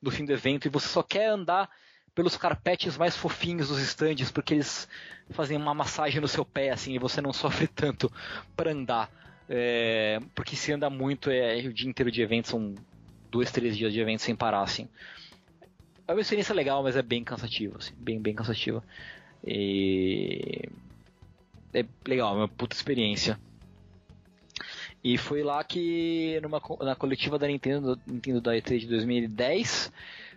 [0.00, 1.70] do fim do evento, e você só quer andar
[2.14, 4.88] pelos carpetes mais fofinhos dos estandes, porque eles
[5.30, 8.10] fazem uma massagem no seu pé, assim, e você não sofre tanto
[8.56, 9.10] para andar.
[9.48, 12.74] É, porque se anda muito, é, o dia inteiro de evento, são
[13.30, 14.88] dois, três dias de evento sem parar, assim.
[16.06, 18.82] É uma experiência legal, mas é bem cansativo, assim, bem, bem cansativa.
[19.44, 20.68] E...
[21.74, 23.40] É legal, é uma puta experiência.
[25.02, 29.90] E foi lá que, numa, na coletiva da Nintendo, Nintendo da E3 de 2010,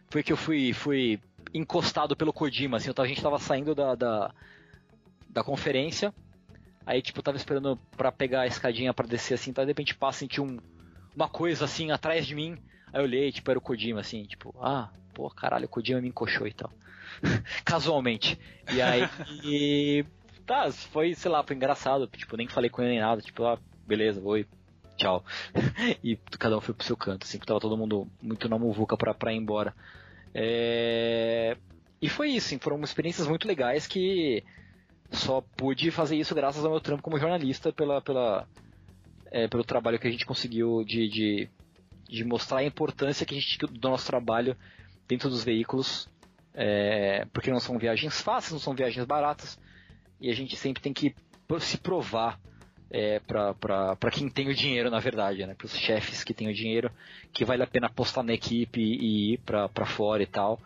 [0.09, 1.19] foi que eu fui, fui
[1.57, 4.33] encostado pelo Kojima, assim, a gente tava saindo da, da,
[5.29, 6.13] da conferência,
[6.85, 10.19] aí, tipo, tava esperando para pegar a escadinha para descer, assim, tá, de repente passa,
[10.19, 10.59] senti um,
[11.15, 12.57] uma coisa, assim, atrás de mim,
[12.91, 16.09] aí eu olhei, tipo, era o Kojima, assim, tipo, ah, pô, caralho, o Kojima me
[16.09, 16.71] encoxou e tal.
[17.63, 18.37] Casualmente.
[18.73, 19.03] E aí,
[19.43, 20.05] e,
[20.45, 23.57] tá, foi, sei lá, foi engraçado, tipo, nem falei com ele nem nada, tipo, ah,
[23.87, 24.45] beleza, oi,
[24.97, 25.23] tchau.
[26.03, 29.13] e cada um foi pro seu canto, assim, tava todo mundo muito na muvuca pra,
[29.13, 29.73] pra ir embora.
[30.37, 31.55] É...
[32.01, 34.43] E foi isso, foram experiências muito legais que
[35.09, 38.45] só pude fazer isso graças ao meu trampo como jornalista, pela, pela,
[39.31, 41.49] é, pelo trabalho que a gente conseguiu de, de,
[42.09, 44.57] de, mostrar a importância que a gente, do nosso trabalho
[45.07, 46.09] dentro dos veículos,
[46.53, 49.57] é, porque não são viagens fáceis, não são viagens baratas,
[50.19, 51.15] e a gente sempre tem que
[51.59, 52.39] se provar
[52.89, 55.53] é, para quem tem o dinheiro, na verdade, né?
[55.53, 56.91] Para os chefes que têm o dinheiro,
[57.33, 60.59] que vale a pena apostar na equipe e ir para fora e tal.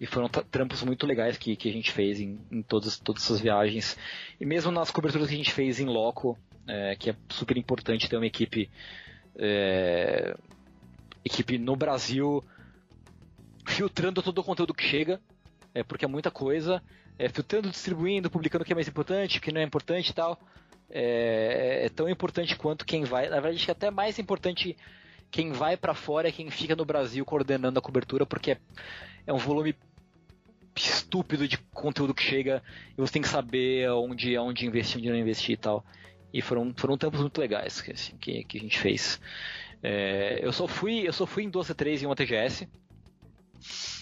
[0.00, 3.40] E foram trampos muito legais que, que a gente fez em, em todas, todas essas
[3.40, 3.98] viagens.
[4.40, 8.08] E mesmo nas coberturas que a gente fez em loco, é, que é super importante
[8.08, 8.70] ter uma equipe,
[9.36, 10.34] é,
[11.22, 12.42] equipe no Brasil
[13.66, 15.20] filtrando todo o conteúdo que chega,
[15.74, 16.82] é, porque é muita coisa,
[17.18, 20.14] é, filtrando, distribuindo, publicando o que é mais importante, o que não é importante e
[20.14, 20.40] tal
[20.90, 23.28] é, é, tão importante quanto quem vai.
[23.28, 24.76] Na verdade, acho que é até mais importante
[25.30, 28.58] quem vai para fora é quem fica no Brasil coordenando a cobertura, porque é,
[29.26, 29.74] é um volume
[30.76, 32.62] estúpido de conteúdo que chega
[32.96, 35.84] e você tem que saber onde, onde investir, onde não investir e tal.
[36.32, 39.20] E foram, foram tempos muito legais que, assim, que, que a gente fez.
[39.82, 42.68] É, eu só fui eu só fui em 12 3 em uma TGS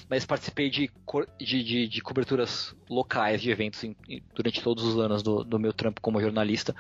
[0.08, 0.90] mas participei de,
[1.38, 3.94] de, de, de coberturas locais de eventos em,
[4.34, 6.74] durante todos os anos do, do meu trampo como jornalista.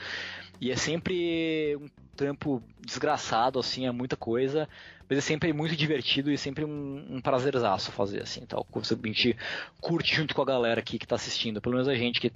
[0.60, 4.68] E é sempre um trampo desgraçado, assim, é muita coisa,
[5.08, 8.66] mas é sempre muito divertido e sempre um, um prazerzaço fazer, assim, tal.
[8.74, 9.36] A gente
[9.80, 12.32] curte junto com a galera aqui que está assistindo, pelo menos a gente, que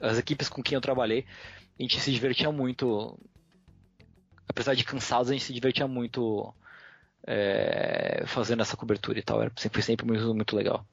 [0.00, 1.26] as equipes com quem eu trabalhei,
[1.78, 3.18] a gente se divertia muito,
[4.48, 6.54] apesar de cansados, a gente se divertia muito
[7.26, 9.42] é, fazendo essa cobertura e tal.
[9.42, 10.84] Era, foi sempre muito, muito legal.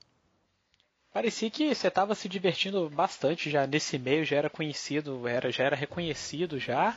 [1.13, 5.63] Parecia que você estava se divertindo bastante já nesse meio, já era conhecido, era, já
[5.63, 6.96] era reconhecido já.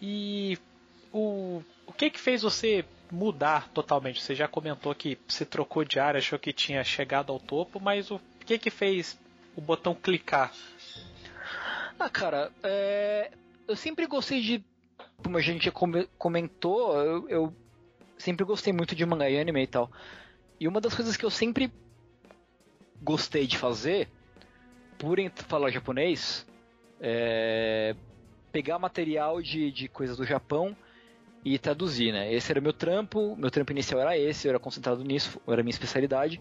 [0.00, 0.58] E
[1.12, 4.22] o, o que que fez você mudar totalmente?
[4.22, 8.10] Você já comentou que você trocou de área, achou que tinha chegado ao topo, mas
[8.10, 9.18] o que que fez
[9.54, 10.52] o botão clicar?
[11.98, 13.30] Ah, cara, é...
[13.68, 14.64] eu sempre gostei de,
[15.18, 15.70] como a gente
[16.18, 17.56] comentou, eu, eu
[18.22, 19.90] sempre gostei muito de mangá e anime e tal.
[20.58, 21.72] E uma das coisas que eu sempre
[23.02, 24.08] gostei de fazer,
[24.96, 26.46] por falar japonês,
[27.00, 27.96] é
[28.52, 30.76] pegar material de, de coisas do Japão
[31.44, 32.32] e traduzir, né?
[32.32, 35.62] Esse era o meu trampo, meu trampo inicial era esse, eu era concentrado nisso, era
[35.62, 36.40] a minha especialidade.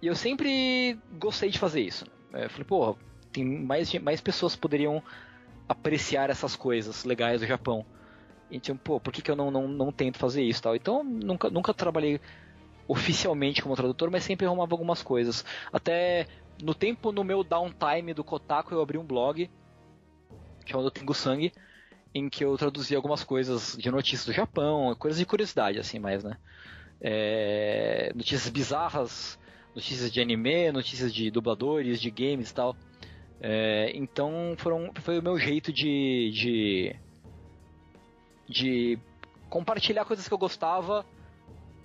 [0.00, 2.06] E eu sempre gostei de fazer isso.
[2.32, 2.46] Né?
[2.46, 2.96] Eu falei, porra,
[3.30, 5.02] tem mais, mais pessoas poderiam
[5.68, 7.84] apreciar essas coisas legais do Japão.
[8.50, 10.74] E tipo, pô, por que, que eu não, não, não tento fazer isso tal?
[10.74, 12.20] Então, nunca, nunca trabalhei
[12.86, 15.44] oficialmente como tradutor, mas sempre arrumava algumas coisas.
[15.72, 16.26] Até
[16.62, 19.50] no tempo, no meu downtime do Kotaku, eu abri um blog
[20.64, 21.52] chamado Tengu Sangue,
[22.14, 26.24] em que eu traduzia algumas coisas de notícias do Japão, coisas de curiosidade, assim, mais,
[26.24, 26.36] né?
[27.00, 29.38] É, notícias bizarras,
[29.74, 32.76] notícias de anime, notícias de dubladores, de games e tal.
[33.40, 36.96] É, então foram, foi o meu jeito de, de
[38.48, 38.98] de
[39.48, 41.04] compartilhar coisas que eu gostava,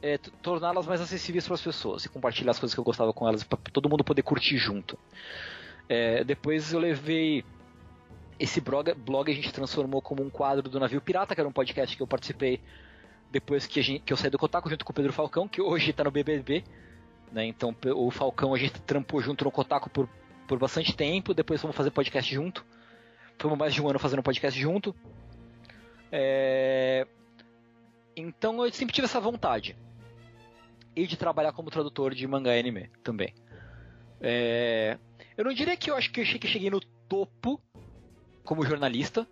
[0.02, 3.28] é, torná-las mais acessíveis para as pessoas e compartilhar as coisas que eu gostava com
[3.28, 4.97] elas para todo mundo poder curtir junto.
[5.88, 7.43] É, depois eu levei
[8.39, 11.54] esse blog, blog a gente transformou como um quadro do Navio Pirata, que era um
[11.54, 12.60] podcast que eu participei
[13.32, 15.89] depois que, gente, que eu saí do Kotaku junto com o Pedro Falcão, que hoje
[15.89, 16.63] está no BBB.
[17.32, 17.45] Né?
[17.45, 20.08] Então o Falcão a gente trampou junto no Kotaku por,
[20.47, 22.65] por bastante tempo, depois fomos fazer podcast junto.
[23.39, 24.95] Fomos mais de um ano fazendo podcast junto.
[26.15, 27.08] É...
[28.15, 29.76] Então eu sempre tive essa vontade.
[30.95, 33.34] E de trabalhar como tradutor de mangá e anime também.
[34.21, 34.99] É...
[35.36, 37.60] Eu não diria que eu acho que eu cheguei no topo
[38.43, 39.28] como jornalista.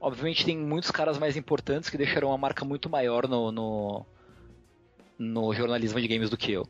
[0.00, 4.06] Obviamente tem muitos caras mais importantes que deixaram uma marca muito maior no, no,
[5.18, 6.66] no jornalismo de games do que eu.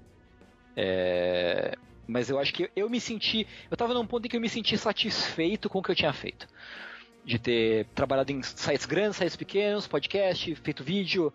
[0.77, 1.77] É...
[2.05, 3.47] Mas eu acho que eu me senti.
[3.71, 6.13] Eu tava num ponto em que eu me senti satisfeito com o que eu tinha
[6.13, 6.49] feito.
[7.25, 11.33] De ter trabalhado em sites grandes, sites pequenos, podcast, feito vídeo,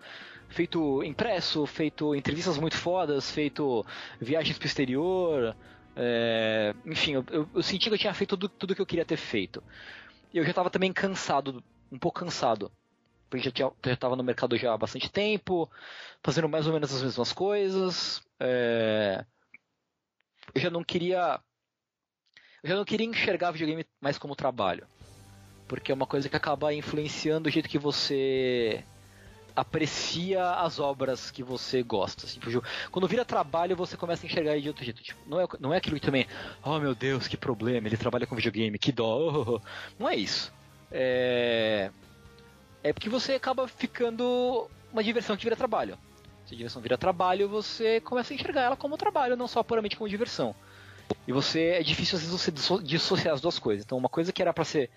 [0.50, 3.86] feito impresso, feito entrevistas muito fodas, feito
[4.20, 5.56] viagens pro exterior.
[5.96, 6.76] É...
[6.86, 9.64] enfim, eu, eu, senti que eu tinha feito tudo, tudo que eu queria ter feito.
[10.34, 12.72] E eu já tava também cansado, um pouco cansado.
[13.30, 15.70] Porque já, tinha, já tava no mercado já há bastante tempo,
[16.22, 18.22] fazendo mais ou menos as mesmas coisas.
[18.40, 19.26] É
[20.54, 21.40] eu já não queria.
[22.64, 24.88] Eu já não queria enxergar videogame mais como trabalho.
[25.68, 28.84] Porque é uma coisa que acaba influenciando o jeito que você
[29.58, 32.28] aprecia as obras que você gosta.
[32.28, 32.40] Assim,
[32.92, 35.02] quando vira trabalho, você começa a enxergar de outro jeito.
[35.02, 36.28] Tipo, não, é, não é aquilo que também,
[36.64, 39.60] oh meu Deus, que problema, ele trabalha com videogame, que dó.
[39.98, 40.54] Não é isso.
[40.92, 41.90] É,
[42.84, 45.98] é porque você acaba ficando uma diversão que vira trabalho.
[46.46, 49.98] Se a diversão vira trabalho, você começa a enxergar ela como trabalho, não só puramente
[49.98, 50.56] como diversão.
[51.28, 52.52] E você é difícil às vezes você
[52.84, 53.84] dissociar as duas coisas.
[53.84, 54.92] Então, uma coisa que era para ser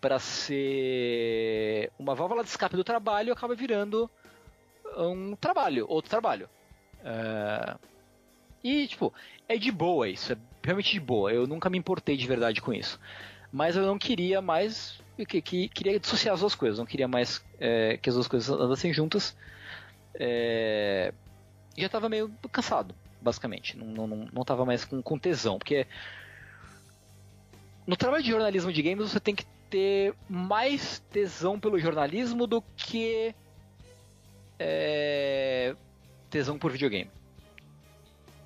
[0.00, 4.10] para ser uma válvula de escape do trabalho acaba virando
[4.96, 6.48] um trabalho, outro trabalho.
[7.04, 7.76] É...
[8.62, 9.12] E, tipo,
[9.48, 11.32] é de boa isso, é realmente de boa.
[11.32, 12.98] Eu nunca me importei de verdade com isso.
[13.52, 15.00] Mas eu não queria mais.
[15.28, 18.48] Que, que, queria dissociar as duas coisas, não queria mais é, que as duas coisas
[18.48, 19.36] andassem juntas.
[20.14, 21.12] É...
[21.76, 23.76] Já estava meio cansado, basicamente.
[23.76, 25.58] Não, não, não tava mais com, com tesão.
[25.58, 25.86] Porque
[27.86, 32.62] no trabalho de jornalismo de games você tem que ter mais tesão pelo jornalismo do
[32.76, 33.34] que
[34.58, 35.74] é,
[36.30, 37.10] tesão por videogame.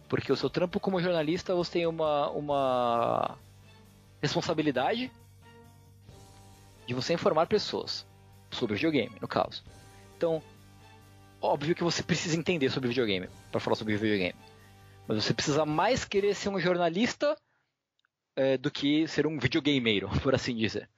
[0.09, 3.39] Porque o seu trampo como jornalista você tem uma, uma
[4.21, 5.11] responsabilidade
[6.87, 8.07] de você informar pessoas
[8.51, 9.65] sobre videogame, no caso.
[10.17, 10.43] Então,
[11.41, 14.39] óbvio que você precisa entender sobre videogame para falar sobre videogame.
[15.09, 17.37] Mas você precisa mais querer ser um jornalista
[18.37, 20.89] é, do que ser um videogameiro, por assim dizer.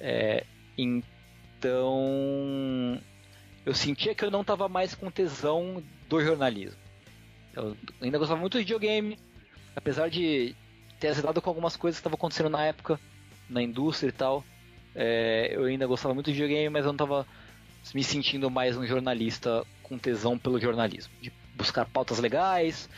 [0.00, 0.44] É,
[0.76, 2.98] então,
[3.66, 6.78] eu sentia que eu não estava mais com tesão do jornalismo.
[7.54, 9.18] Eu ainda gostava muito de videogame,
[9.76, 10.54] apesar de
[10.98, 12.98] ter azedado com algumas coisas que estavam acontecendo na época,
[13.48, 14.44] na indústria e tal.
[14.94, 17.26] É, eu ainda gostava muito de videogame, mas eu não estava
[17.94, 21.12] me sentindo mais um jornalista com tesão pelo jornalismo.
[21.20, 22.88] De buscar pautas legais,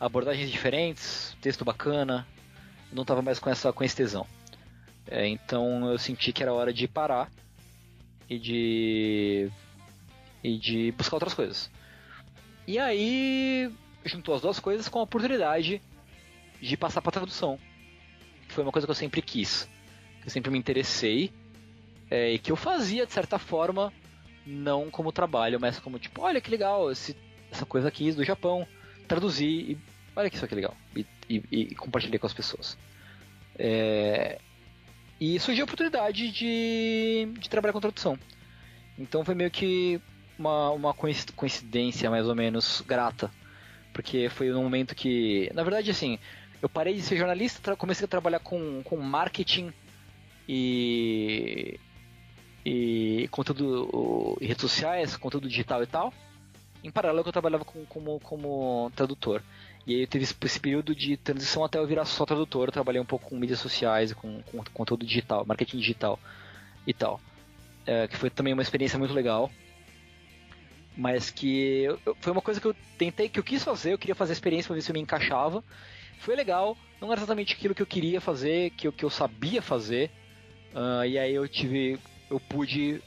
[0.00, 2.26] abordagens diferentes, texto bacana.
[2.92, 4.26] Não estava mais com, essa, com esse tesão.
[5.08, 7.30] É, então eu senti que era hora de parar
[8.28, 9.50] e de.
[10.42, 11.70] e de buscar outras coisas.
[12.66, 13.70] E aí
[14.04, 15.80] juntou as duas coisas com a oportunidade
[16.60, 17.58] de passar para tradução.
[18.48, 19.68] Que foi uma coisa que eu sempre quis.
[20.20, 21.32] Que eu sempre me interessei.
[22.10, 23.92] É, e que eu fazia de certa forma
[24.46, 27.16] não como trabalho, mas como tipo, olha que legal, esse,
[27.50, 28.66] essa coisa aqui do Japão,
[29.08, 29.78] traduzir e
[30.14, 32.78] olha que isso aqui legal, e, e, e compartilhei com as pessoas.
[33.58, 34.38] É,
[35.20, 38.18] e surgiu a oportunidade de, de trabalhar com tradução.
[38.98, 40.00] Então foi meio que
[40.38, 43.30] uma, uma coincidência mais ou menos grata,
[43.92, 46.18] porque foi um momento que, na verdade, assim,
[46.60, 49.72] eu parei de ser jornalista, comecei a trabalhar com, com marketing
[50.48, 51.78] e
[52.68, 56.12] e conteúdo em redes sociais, conteúdo digital e tal.
[56.86, 59.42] Em paralelo que eu trabalhava com, como, como tradutor.
[59.84, 62.68] E aí eu teve esse período de transição até eu virar só tradutor.
[62.68, 66.16] Eu trabalhei um pouco com mídias sociais, com, com conteúdo digital, marketing digital
[66.86, 67.20] e tal.
[67.84, 69.50] É, que foi também uma experiência muito legal.
[70.96, 74.14] Mas que eu, foi uma coisa que eu tentei, que eu quis fazer, eu queria
[74.14, 75.64] fazer a experiência para ver se eu me encaixava.
[76.20, 80.08] Foi legal, não era exatamente aquilo que eu queria fazer, que que eu sabia fazer.
[80.72, 81.98] Uh, e aí eu tive
[82.30, 83.02] eu pude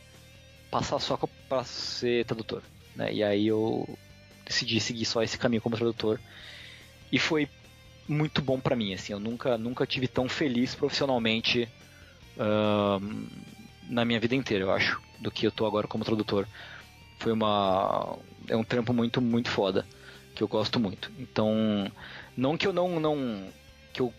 [0.69, 1.17] passar só
[1.47, 2.61] para ser tradutor.
[2.99, 3.13] Né?
[3.13, 3.87] E aí eu
[4.45, 6.19] decidi seguir só esse caminho como tradutor.
[7.09, 7.47] E foi
[8.05, 11.69] muito bom para mim, assim, eu nunca, nunca tive tão feliz profissionalmente
[12.35, 13.27] uh,
[13.87, 16.45] na minha vida inteira, eu acho, do que eu tô agora como tradutor.
[17.19, 19.85] Foi uma é um trampo muito muito foda,
[20.35, 21.11] que eu gosto muito.
[21.17, 21.89] Então,
[22.35, 23.47] não que eu não não
[23.93, 24.13] que eu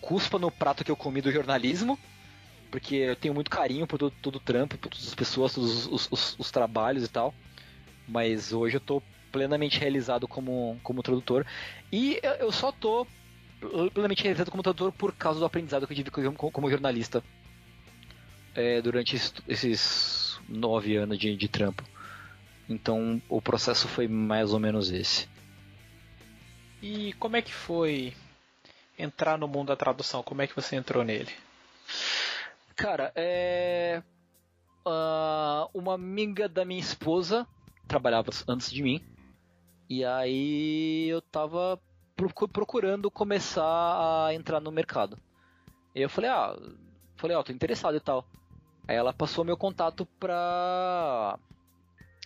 [0.00, 1.98] cuspa no prato que eu comi do jornalismo,
[2.70, 5.86] porque eu tenho muito carinho por todo, todo o trampo, por todas as pessoas, todos
[5.86, 7.34] os, os, os, trabalhos e tal.
[8.06, 11.46] Mas hoje eu tô plenamente realizado como, como tradutor.
[11.90, 13.06] E eu só tô
[13.92, 17.22] plenamente realizado como tradutor por causa do aprendizado que eu tive como, como jornalista
[18.54, 19.16] é, durante
[19.48, 21.82] esses nove anos de, de trampo.
[22.68, 25.28] Então o processo foi mais ou menos esse.
[26.80, 28.12] E como é que foi
[28.98, 30.22] entrar no mundo da tradução?
[30.22, 31.30] Como é que você entrou nele?
[32.76, 34.02] Cara, é.
[34.84, 37.46] Uh, uma amiga da minha esposa
[37.86, 39.00] trabalhava antes de mim.
[39.88, 41.80] E aí eu tava
[42.52, 45.18] procurando começar a entrar no mercado.
[45.94, 46.56] E eu falei, ah,
[47.16, 48.26] falei, ó, oh, tô interessado e tal.
[48.86, 51.38] Aí ela passou meu contato pra.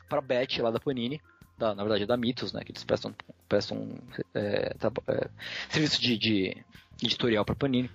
[0.08, 1.20] pra Beth lá da Panini.
[1.58, 2.62] Da, na verdade, da Mitos, né?
[2.62, 3.14] Que eles prestam,
[3.48, 3.98] prestam
[4.34, 4.74] é,
[5.08, 5.30] é,
[5.68, 6.64] serviço de, de
[7.02, 7.90] editorial pra Panini.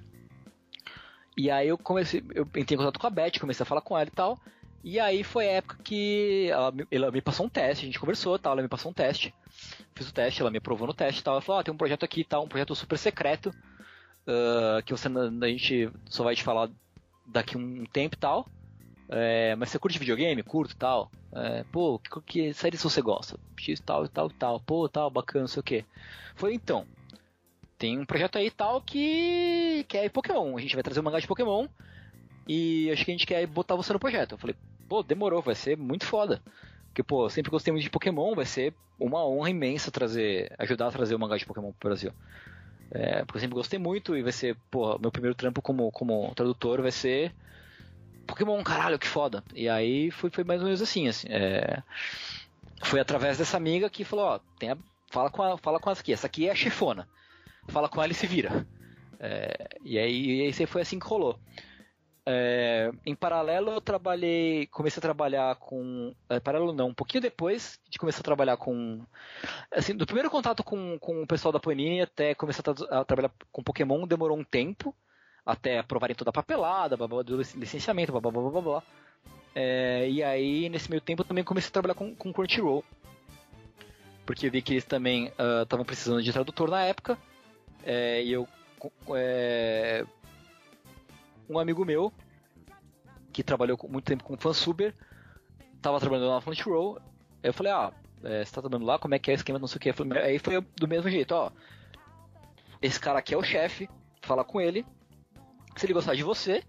[1.37, 3.97] E aí eu comecei, eu entrei em contato com a Beth, comecei a falar com
[3.97, 4.39] ela e tal.
[4.83, 8.37] E aí foi a época que ela, ela me passou um teste, a gente conversou
[8.39, 9.33] tal, ela me passou um teste.
[9.93, 11.35] Fiz o teste, ela me aprovou no teste tal.
[11.35, 13.53] Ela falou, ah, tem um projeto aqui tal, um projeto super secreto.
[14.27, 16.69] Uh, que você, a gente só vai te falar
[17.25, 18.47] daqui um tempo e tal.
[19.09, 20.41] É, mas você curte videogame?
[20.41, 21.11] Curto tal.
[21.33, 23.37] É, pô, que, que séries você gosta?
[23.57, 24.59] X tal tal tal.
[24.61, 25.85] Pô, tal, bacana, não sei o que.
[26.35, 26.87] Foi então.
[27.77, 30.55] Tem um projeto aí tal que, que é Pokémon.
[30.57, 31.67] A gente vai trazer um mangá de Pokémon.
[32.53, 34.33] E acho que a gente quer botar você no projeto.
[34.33, 34.57] Eu falei,
[34.89, 36.41] pô, demorou, vai ser muito foda.
[36.87, 40.91] Porque, pô, sempre gostei muito de Pokémon, vai ser uma honra imensa trazer, ajudar a
[40.91, 42.11] trazer o mangá de Pokémon pro Brasil.
[42.91, 46.35] É, porque eu sempre gostei muito e vai ser, pô, meu primeiro trampo como, como
[46.35, 47.33] tradutor vai ser
[48.27, 49.41] Pokémon, caralho, que foda.
[49.55, 51.27] E aí foi, foi mais ou menos assim, assim.
[51.29, 51.81] É,
[52.83, 54.77] foi através dessa amiga que falou, ó, tem a,
[55.09, 57.07] fala com a, fala com essa aqui, essa aqui é a chefona.
[57.69, 58.67] Fala com ela e se vira.
[59.21, 61.39] É, e aí, e aí foi assim que rolou.
[62.23, 67.79] É, em paralelo eu trabalhei, comecei a trabalhar com, é, paralelo não, um pouquinho depois
[67.89, 69.01] de começar a trabalhar com,
[69.71, 73.31] assim, do primeiro contato com, com o pessoal da Panini até começar a, a trabalhar
[73.51, 74.95] com Pokémon demorou um tempo,
[75.43, 78.83] até aprovarem toda a papelada, blá, blá, do licenciamento, blá blá blá blá blá.
[79.55, 82.85] É, e aí nesse meio tempo eu também comecei a trabalhar com, com Crunchyroll,
[84.27, 85.25] porque vi que eles também
[85.63, 87.17] estavam uh, precisando de tradutor na época,
[87.83, 88.47] é, e eu
[89.15, 90.05] é,
[91.51, 92.11] um amigo meu,
[93.31, 94.93] que trabalhou muito tempo com Fansuber,
[95.81, 97.91] tava trabalhando lá na Crunchyroll, aí eu falei, ah,
[98.23, 99.93] é, você tá trabalhando lá, como é que é o esquema, não sei o que.
[99.93, 101.51] Falei, aí foi do mesmo jeito, ó,
[102.81, 103.89] esse cara aqui é o chefe,
[104.21, 104.85] fala com ele,
[105.75, 106.63] se ele gostar de você,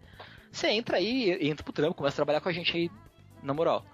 [0.50, 2.90] você entra aí, entra pro trampo, começa a trabalhar com a gente aí,
[3.42, 3.84] na moral.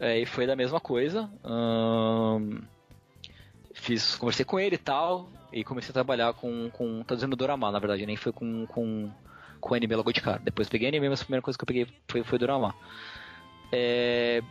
[0.00, 1.28] É, e foi da mesma coisa.
[1.44, 2.62] Hum,
[3.74, 7.72] fiz, conversei com ele e tal, e comecei a trabalhar com, com tá dizendo Dorama,
[7.72, 9.10] na verdade, nem foi com, com
[9.60, 10.40] com anime logo de cara.
[10.42, 12.74] Depois peguei anime, mas a primeira coisa que eu peguei foi, foi Dorama.
[13.70, 14.42] É,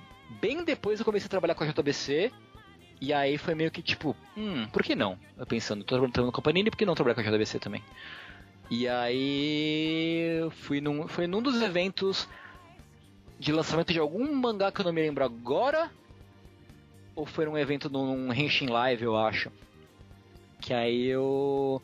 [0.41, 2.31] bem depois eu comecei a trabalhar com a JBC,
[2.99, 5.17] e aí foi meio que tipo, hum, por que não?
[5.37, 7.83] Eu pensando, tô trabalhando com a Panini, por que não trabalhar com a JBC também?
[8.69, 12.27] E aí fui num, foi num dos eventos
[13.39, 15.89] de lançamento de algum mangá que eu não me lembro agora,
[17.15, 19.51] ou foi num evento num Henshin Live, eu acho.
[20.59, 21.81] Que aí eu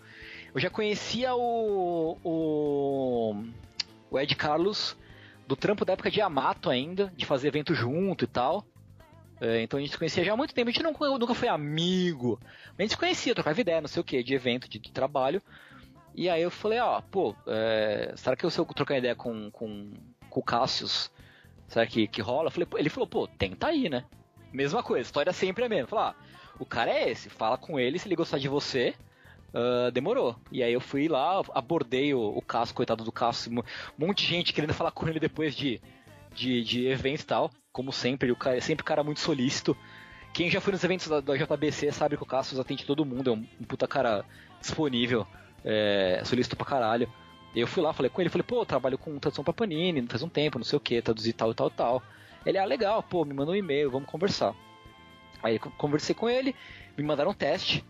[0.54, 3.44] eu já conhecia o, o,
[4.12, 4.96] o Ed Carlos
[5.48, 8.66] do trampo da época de Yamato ainda, de fazer evento junto e tal.
[9.42, 11.48] É, então a gente se conhecia já há muito tempo, a gente não, nunca foi
[11.48, 12.40] amigo.
[12.78, 15.42] A gente se conhecia, trocava ideia, não sei o que, de evento, de, de, trabalho.
[16.16, 19.50] E aí eu falei, ó, pô, é, será que eu, se eu trocar ideia com,
[19.52, 19.92] com,
[20.30, 21.12] com o Cassius,
[21.68, 22.52] será que, que rola?
[22.52, 24.06] Falei, ele falou, pô, tenta aí, né?
[24.52, 25.88] Mesma coisa, história sempre é a mesma.
[25.88, 28.94] Falar, ah, o cara é esse, fala com ele, se ele gostar de você,
[29.54, 30.36] Uh, demorou.
[30.52, 33.64] E aí eu fui lá, abordei o, o Cássio, coitado do Cássio, um
[33.98, 35.80] monte de gente querendo falar com ele depois de,
[36.34, 37.52] de, de evento e tal.
[37.72, 39.78] Como sempre, o cara, sempre um cara muito solícito.
[40.34, 43.30] Quem já foi nos eventos da, da JBC sabe que o Cássio atende todo mundo,
[43.30, 44.26] é um, um puta cara
[44.60, 45.28] disponível,
[45.64, 47.08] é, solícito pra caralho.
[47.56, 50.24] Eu fui lá, falei com ele, falei, pô, eu trabalho com tradução pra Panini, faz
[50.24, 52.02] um tempo, não sei o que, traduzir tal e tal tal.
[52.44, 54.56] Ele, ah, legal, pô, me manda um e-mail, vamos conversar.
[55.44, 56.56] Aí conversei com ele,
[56.98, 57.86] me mandaram um teste,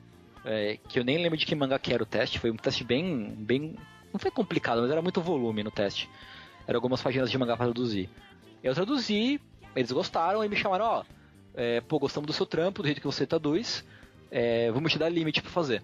[0.46, 2.84] é, que eu nem lembro de que mangá que era o teste, foi um teste
[2.84, 3.76] bem, bem.
[4.12, 6.10] Não foi complicado, mas era muito volume no teste.
[6.68, 8.10] Eram algumas páginas de mangá para traduzir.
[8.64, 9.42] Eu traduzi,
[9.76, 11.04] eles gostaram e me chamaram, ó,
[11.54, 13.84] é, pô, gostamos do seu trampo, do jeito que você traduz,
[14.32, 15.84] é, vamos te dar limite para fazer.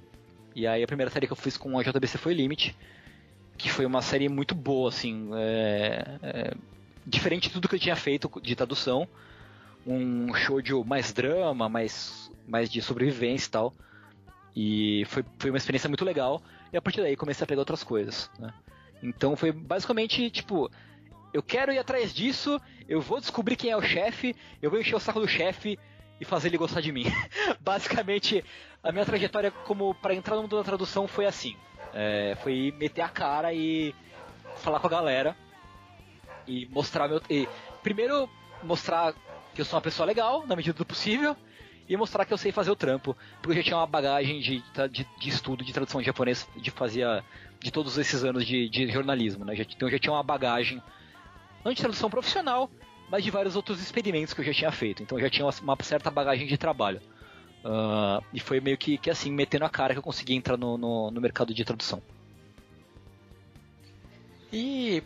[0.55, 2.75] E aí a primeira série que eu fiz com a JBC foi Limit,
[3.57, 6.53] que foi uma série muito boa, assim, é, é,
[7.05, 9.07] diferente de tudo que eu tinha feito de tradução,
[9.85, 13.73] um show de mais drama, mais, mais de sobrevivência e tal.
[14.55, 16.41] E foi, foi uma experiência muito legal.
[16.71, 18.29] E a partir daí comecei a pegar outras coisas.
[18.39, 18.53] Né?
[19.01, 20.69] Então foi basicamente tipo:
[21.33, 24.95] eu quero ir atrás disso, eu vou descobrir quem é o chefe, eu vou encher
[24.95, 25.77] o saco do chefe
[26.19, 27.05] e fazer ele gostar de mim.
[27.59, 28.43] basicamente,
[28.83, 31.55] a minha trajetória como para entrar no mundo da tradução foi assim:
[31.93, 33.93] é, foi meter a cara e
[34.57, 35.35] falar com a galera
[36.47, 37.21] e mostrar meu.
[37.29, 37.47] E,
[37.83, 38.29] primeiro,
[38.63, 39.13] mostrar
[39.53, 41.35] que eu sou uma pessoa legal, na medida do possível,
[41.89, 44.63] e mostrar que eu sei fazer o trampo, porque eu já tinha uma bagagem de,
[44.91, 47.23] de, de estudo de tradução de japonês de fazia
[47.59, 49.55] de todos esses anos de, de jornalismo, né?
[49.57, 50.81] então eu já tinha uma bagagem
[51.65, 52.69] não de tradução profissional,
[53.09, 55.03] mas de vários outros experimentos que eu já tinha feito.
[55.03, 57.01] Então eu já tinha uma, certa bagagem de trabalho.
[57.65, 60.77] Uh, e foi meio que, que assim, metendo a cara que eu consegui entrar no,
[60.77, 62.01] no, no mercado de tradução.
[64.53, 65.03] E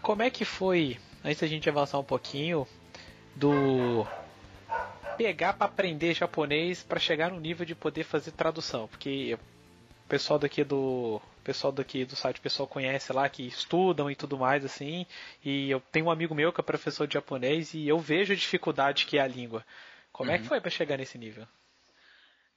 [0.00, 2.66] como é que foi, antes da gente avançar um pouquinho,
[3.34, 4.06] do
[5.16, 8.88] pegar para aprender japonês para chegar no nível de poder fazer tradução?
[8.88, 14.10] Porque o pessoal daqui do pessoal daqui do site, o pessoal conhece lá que estudam
[14.10, 15.06] e tudo mais assim.
[15.44, 18.36] E eu tenho um amigo meu que é professor de japonês e eu vejo a
[18.36, 19.64] dificuldade que é a língua.
[20.12, 20.34] Como uhum.
[20.34, 20.48] é que uhum.
[20.48, 21.46] foi para chegar nesse nível?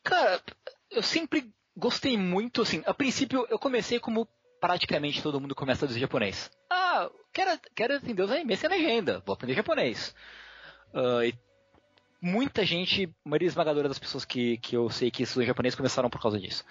[0.04, 0.42] Cara,
[0.90, 2.82] eu sempre gostei muito assim.
[2.86, 4.28] A princípio eu comecei como
[4.60, 6.50] praticamente todo mundo começa a traduzir japonês.
[6.70, 10.16] Ah, quero, quero entender os animes sem legenda, vou aprender japonês.
[10.94, 11.34] Uh, e
[12.22, 16.10] muita gente, a maioria esmagadora das pessoas que, que eu sei que estudam japonês começaram
[16.10, 16.66] por causa disso.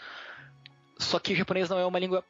[0.98, 2.24] Só que o japonês não é uma língua.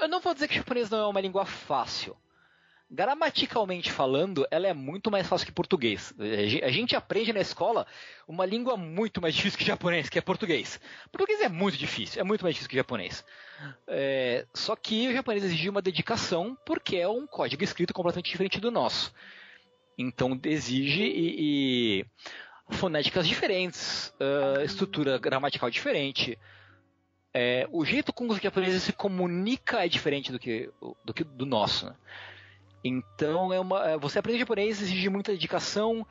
[0.00, 2.16] Eu não vou dizer que o japonês não é uma língua fácil.
[2.90, 6.12] Gramaticalmente falando, ela é muito mais fácil que português.
[6.62, 7.86] A gente aprende na escola
[8.28, 10.78] uma língua muito mais difícil que japonês, que é português.
[11.10, 13.24] Português é muito difícil, é muito mais difícil que japonês.
[13.86, 18.60] É, só que o japonês exige uma dedicação porque é um código escrito completamente diferente
[18.60, 19.12] do nosso.
[20.02, 26.38] Então exige e, e fonéticas diferentes, uh, estrutura gramatical diferente,
[27.34, 30.70] é, o jeito como os japoneses se comunica é diferente do que
[31.04, 31.86] do, que, do nosso.
[31.86, 31.94] Né?
[32.84, 36.06] Então é uma, é, você aprender japonês exige muita dedicação,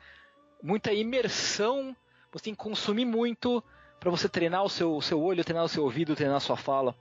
[0.62, 1.94] muita imersão.
[2.32, 3.62] Você tem que consumir muito
[4.00, 6.56] para você treinar o seu, o seu olho, treinar o seu ouvido, treinar a sua
[6.56, 6.96] fala.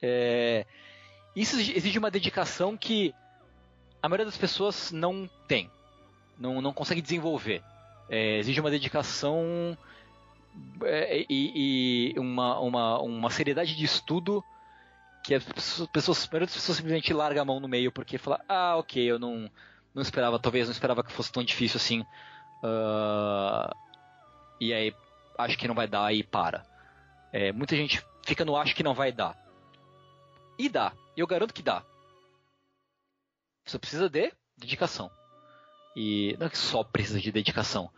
[0.00, 0.64] É,
[1.36, 3.14] isso exige uma dedicação que
[4.02, 5.70] a maioria das pessoas não tem,
[6.38, 7.62] não, não consegue desenvolver.
[8.08, 9.76] É, exige uma dedicação
[10.82, 14.44] é, e, e uma, uma, uma seriedade de estudo
[15.22, 15.44] que as
[15.92, 19.02] pessoas, a maioria das pessoas simplesmente larga a mão no meio porque fala, ah, ok,
[19.02, 19.48] eu não,
[19.94, 22.00] não esperava, talvez não esperava que fosse tão difícil assim.
[22.62, 23.72] Uh,
[24.60, 24.94] e aí
[25.38, 26.66] acho que não vai dar e para.
[27.32, 29.36] É, muita gente fica no acho que não vai dar.
[30.58, 30.92] E dá.
[31.16, 31.82] Eu garanto que dá.
[33.64, 35.10] Você precisa de dedicação.
[35.94, 37.90] E não é que só precisa de dedicação.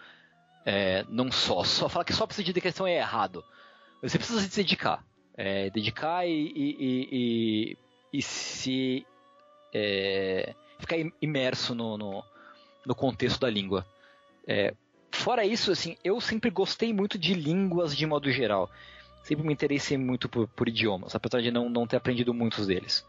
[0.65, 1.63] É, não só.
[1.65, 3.45] Só falar que só precisa de dedicação é errado.
[4.03, 5.05] Você precisa se dedicar.
[5.37, 7.79] É, dedicar e, e, e,
[8.13, 9.07] e se
[9.73, 12.25] é, ficar imerso no, no,
[12.87, 13.85] no, contexto da língua.
[14.47, 14.75] É,
[15.11, 18.71] fora isso, assim, eu sempre gostei muito de línguas de modo geral.
[19.25, 23.05] Sempre me interessei muito por, por idiomas, apesar de não, não ter aprendido muitos deles.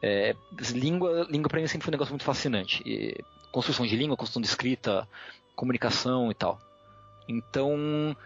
[0.00, 0.36] É,
[0.72, 2.82] língua, língua para mim sempre foi um negócio muito fascinante.
[2.86, 5.08] E, construção de língua, construção de escrita,
[5.56, 6.60] comunicação e tal.
[7.28, 8.16] Então,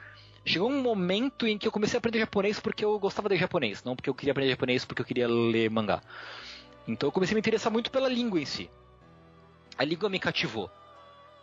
[0.44, 3.82] chegou um momento em que eu comecei a aprender japonês porque eu gostava de japonês,
[3.82, 6.02] não porque eu queria aprender japonês porque eu queria ler mangá.
[6.86, 8.70] Então eu comecei a me interessar muito pela língua em si.
[9.78, 10.70] A língua me cativou.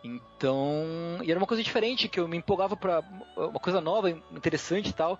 [0.02, 3.02] Então, e era uma coisa diferente que eu me empolgava para
[3.36, 5.18] uma coisa nova, interessante e tal,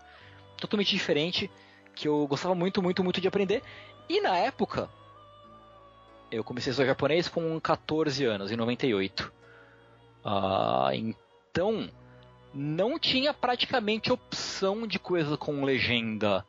[0.57, 1.51] totalmente diferente,
[1.95, 3.63] que eu gostava muito, muito, muito de aprender.
[4.09, 4.89] E na época,
[6.31, 9.33] eu comecei a estudar japonês com 14 anos, em 98.
[10.25, 11.91] Ah, então,
[12.55, 16.47] não tinha praticamente opção de coisa com legenda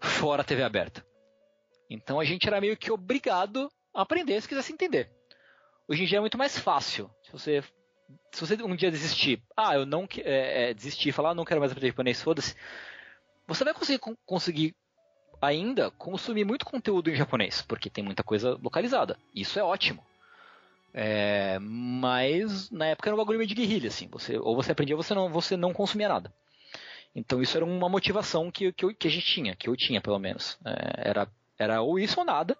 [0.00, 1.04] fora a TV aberta.
[1.88, 5.10] Então a gente era meio que obrigado a aprender se quisesse entender.
[5.86, 7.10] Hoje em dia é muito mais fácil.
[7.22, 7.64] Se você,
[8.32, 11.60] se você um dia desistir, ah, eu não é, é, desistir, falar, ah, não quero
[11.60, 12.54] mais aprender japonês, foda-se,
[13.46, 14.74] você vai conseguir, conseguir
[15.46, 19.18] ainda consumir muito conteúdo em japonês, porque tem muita coisa localizada.
[19.34, 20.04] Isso é ótimo.
[20.92, 24.08] É, mas na época era um bagulho meio de guerrilha, assim.
[24.12, 26.32] Você, ou você aprendia ou você não, você não consumia nada.
[27.14, 30.00] Então isso era uma motivação que, que, eu, que a gente tinha, que eu tinha
[30.00, 30.58] pelo menos.
[30.64, 31.28] É, era,
[31.58, 32.56] era ou isso ou nada.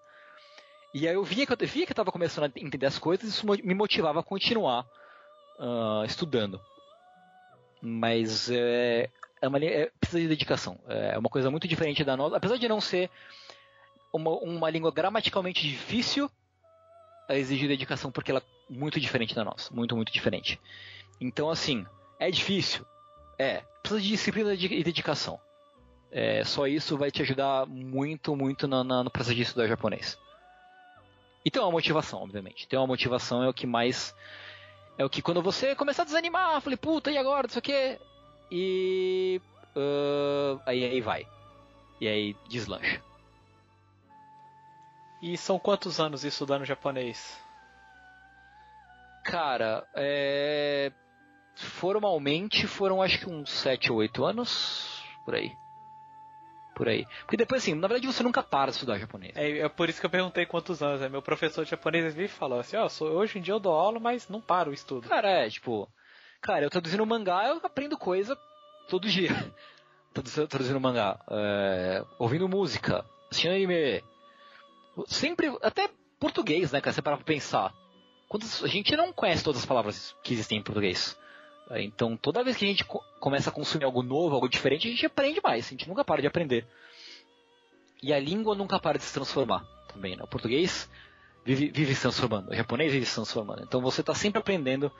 [0.93, 3.25] E aí eu via que eu, via que eu estava começando a entender as coisas
[3.25, 4.85] e isso me motivava a continuar
[5.59, 6.59] uh, estudando.
[7.81, 9.09] Mas é,
[9.41, 10.79] é uma, é, precisa de dedicação.
[10.87, 12.37] É uma coisa muito diferente da nossa.
[12.37, 13.09] Apesar de não ser
[14.11, 16.29] uma, uma língua gramaticalmente difícil,
[17.27, 20.59] a exigir dedicação porque ela é muito diferente da nossa, muito, muito diferente.
[21.19, 21.85] Então, assim,
[22.19, 22.85] é difícil?
[23.37, 23.63] É.
[23.81, 25.39] Precisa de disciplina e dedicação.
[26.11, 30.17] É, só isso vai te ajudar muito, muito no, processo de estudar japonês.
[31.43, 32.67] E tem uma motivação, obviamente.
[32.67, 34.15] Tem uma motivação é o que mais.
[34.97, 37.47] É o que quando você começar a desanimar, falei, puta, e agora?
[37.47, 37.99] Isso aqui.
[38.51, 39.41] E.
[39.75, 41.27] Uh, aí, aí vai.
[41.99, 43.01] E aí deslancha.
[45.21, 47.41] E são quantos anos estudando japonês?
[49.23, 50.91] Cara, é...
[51.55, 55.51] formalmente foram acho que uns 7 ou 8 anos, por aí.
[56.75, 57.07] Por aí.
[57.21, 59.35] Porque depois, assim, na verdade você nunca para de estudar japonês.
[59.35, 60.99] É, é por isso que eu perguntei quantos anos.
[60.99, 61.07] Né?
[61.07, 63.99] Meu professor de japonês me falou assim: ó, oh, hoje em dia eu dou aula,
[63.99, 65.07] mas não paro o estudo.
[65.07, 65.89] Cara, é, tipo.
[66.45, 68.37] Cara, eu traduzindo mangá, eu aprendo coisa
[68.87, 69.31] todo dia.
[70.47, 71.19] traduzindo mangá.
[71.27, 74.03] É, ouvindo música, assistindo anime.
[75.07, 75.89] Sempre, até
[76.19, 76.93] português, né, cara?
[76.93, 77.73] Você parar pra pensar.
[78.29, 81.17] Quantas, a gente não conhece todas as palavras que existem em português.
[81.71, 82.85] É, então, toda vez que a gente
[83.19, 85.65] começa a consumir algo novo, algo diferente, a gente aprende mais.
[85.65, 86.67] A gente nunca para de aprender.
[88.03, 90.15] E a língua nunca para de se transformar também.
[90.15, 90.21] Né?
[90.23, 90.87] O português
[91.43, 93.63] vive, vive se transformando, o japonês vive se transformando.
[93.63, 94.91] Então, você está sempre aprendendo.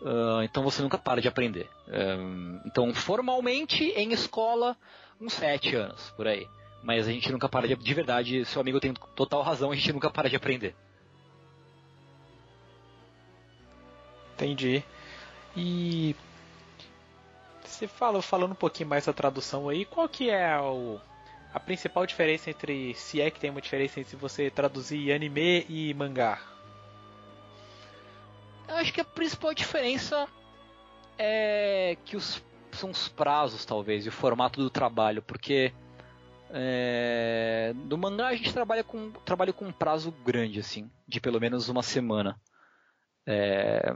[0.00, 1.68] Uh, então, você nunca para de aprender.
[1.88, 4.76] Um, então, formalmente, em escola,
[5.20, 6.48] uns sete anos, por aí.
[6.82, 9.92] Mas a gente nunca para de, de verdade, seu amigo tem total razão, a gente
[9.92, 10.74] nunca para de aprender.
[14.34, 14.82] Entendi.
[15.54, 16.16] E
[17.62, 20.98] você fala, falando um pouquinho mais da tradução aí, qual que é o,
[21.52, 25.92] a principal diferença entre, se é que tem uma diferença entre você traduzir anime e
[25.92, 26.49] mangá?
[28.70, 30.28] Eu acho que a principal diferença
[31.18, 32.40] é que os,
[32.70, 35.72] são os prazos, talvez, e o formato do trabalho, porque
[36.50, 41.40] é, no mangá a gente trabalha com, trabalha com um prazo grande, assim, de pelo
[41.40, 42.40] menos uma semana.
[43.26, 43.92] É,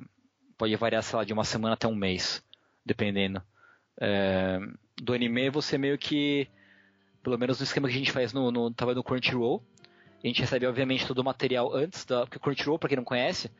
[0.59, 2.45] pode variar, sei lá, de uma semana até um mês,
[2.85, 3.41] dependendo.
[4.01, 4.59] É,
[5.01, 6.49] do anime você meio que,
[7.23, 9.65] pelo menos no esquema que a gente faz no, no, no Crunchyroll,
[10.23, 12.23] a gente recebe obviamente todo o material antes da.
[12.27, 13.51] Porque Crunchyroll, pra quem não conhece,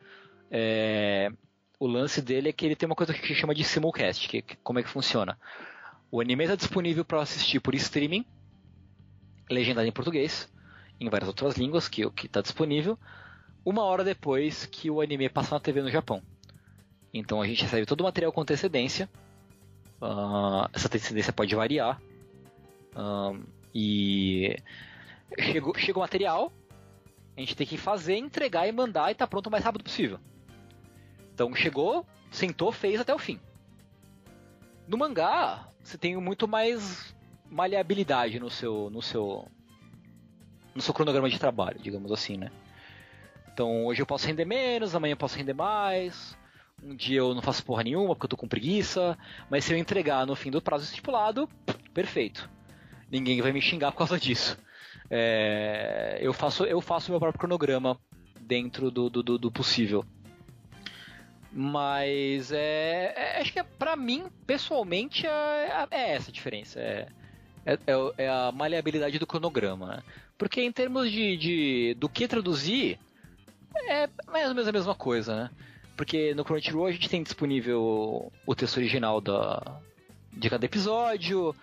[0.51, 1.31] é,
[1.79, 4.55] o lance dele é que ele tem uma coisa que chama de simulcast, que, que
[4.57, 5.37] como é que funciona.
[6.11, 8.25] O anime está disponível para assistir por streaming
[9.49, 10.51] legendado em português,
[10.99, 12.97] em várias outras línguas que está disponível,
[13.63, 16.21] uma hora depois que o anime passa na TV no Japão.
[17.13, 19.09] Então a gente recebe todo o material com antecedência.
[20.01, 22.01] Uh, essa antecedência pode variar.
[22.95, 23.43] Uh,
[23.73, 24.57] e
[25.39, 26.51] chega o material,
[27.35, 30.19] a gente tem que fazer, entregar e mandar e tá pronto o mais rápido possível.
[31.35, 33.37] Então chegou, sentou, fez até o fim.
[34.87, 37.13] No mangá, você tem muito mais
[37.51, 39.45] maleabilidade no seu no seu
[40.73, 42.49] no seu cronograma de trabalho, digamos assim, né?
[43.51, 46.37] Então hoje eu posso render menos, amanhã eu posso render mais.
[46.81, 49.17] Um dia eu não faço porra nenhuma porque eu tô com preguiça,
[49.49, 51.49] mas se eu entregar no fim do prazo estipulado,
[51.93, 52.49] perfeito.
[53.11, 54.57] Ninguém vai me xingar por causa disso.
[55.09, 57.99] É, eu faço eu faço meu próprio cronograma
[58.39, 60.05] dentro do, do, do possível.
[61.57, 66.81] Mas é, é, acho que é, pra mim, pessoalmente, é, é essa a diferença.
[66.81, 67.07] É,
[67.65, 69.87] é, é, é, a maleabilidade do cronograma.
[69.87, 70.03] Né?
[70.37, 72.99] Porque em termos de, de do que traduzir,
[73.87, 75.49] é mais ou menos a mesma coisa, né?
[75.95, 79.79] Porque no Crunchyroll a gente tem disponível o texto original da,
[80.33, 81.55] de cada episódio.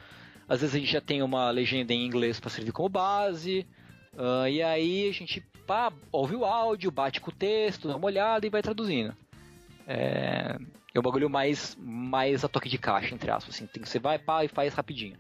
[0.49, 3.66] Às vezes a gente já tem uma legenda em inglês para servir como base.
[4.14, 8.07] Uh, e aí a gente pá, ouve o áudio, bate com o texto, dá uma
[8.07, 9.14] olhada e vai traduzindo.
[9.86, 10.56] É,
[10.94, 13.54] é um bagulho mais, mais a toque de caixa, entre aspas.
[13.54, 13.66] Assim.
[13.66, 15.16] Tem, você vai pá, e faz rapidinho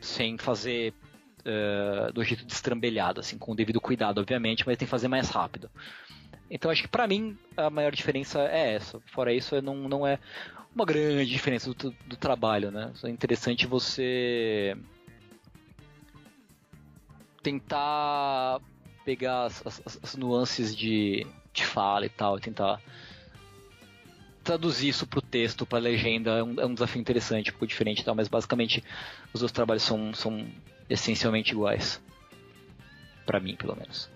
[0.00, 0.94] sem fazer
[1.40, 5.28] uh, do jeito destrambelhado, assim, com o devido cuidado, obviamente, mas tem que fazer mais
[5.28, 5.70] rápido.
[6.50, 9.00] Então acho que para mim a maior diferença é essa.
[9.06, 10.18] Fora isso, não, não é
[10.74, 12.92] uma grande diferença do, do trabalho, né?
[13.04, 14.76] É interessante você
[17.42, 18.60] tentar
[19.04, 22.80] pegar as, as, as nuances de, de fala e tal, e tentar
[24.50, 28.00] traduzir isso pro texto, pra legenda, é um, é um desafio interessante, um pouco diferente
[28.00, 28.82] e tal, mas basicamente
[29.32, 30.44] os dois trabalhos são, são
[30.88, 32.02] essencialmente iguais.
[33.24, 34.10] para mim, pelo menos.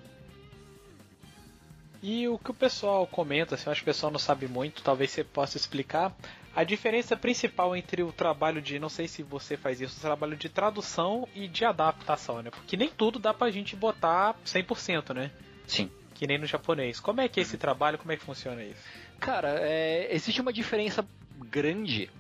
[2.03, 5.12] E o que o pessoal comenta, assim, acho que o pessoal não sabe muito, talvez
[5.12, 6.12] você possa explicar
[6.55, 10.37] a diferença principal entre o trabalho de, não sei se você faz isso, o trabalho
[10.37, 12.51] de tradução e de adaptação, né?
[12.51, 15.30] Porque nem tudo dá pra gente botar 100%, né?
[15.66, 15.89] Sim.
[16.15, 17.01] Que nem no japonês.
[17.01, 18.81] Como é que é esse trabalho, como é que funciona isso?
[19.19, 21.07] Cara, é, existe uma diferença
[21.51, 22.11] grande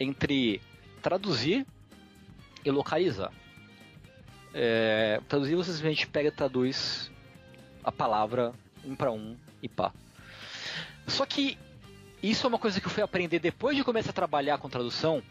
[0.00, 0.60] entre
[1.02, 1.66] traduzir
[2.64, 3.30] e localizar.
[4.52, 7.10] É, traduzir você simplesmente pega e traduz
[7.82, 8.52] a palavra
[8.84, 9.92] um para um e pá.
[11.06, 11.58] Só que
[12.22, 15.22] isso é uma coisa que eu fui aprender depois de começar a trabalhar com tradução,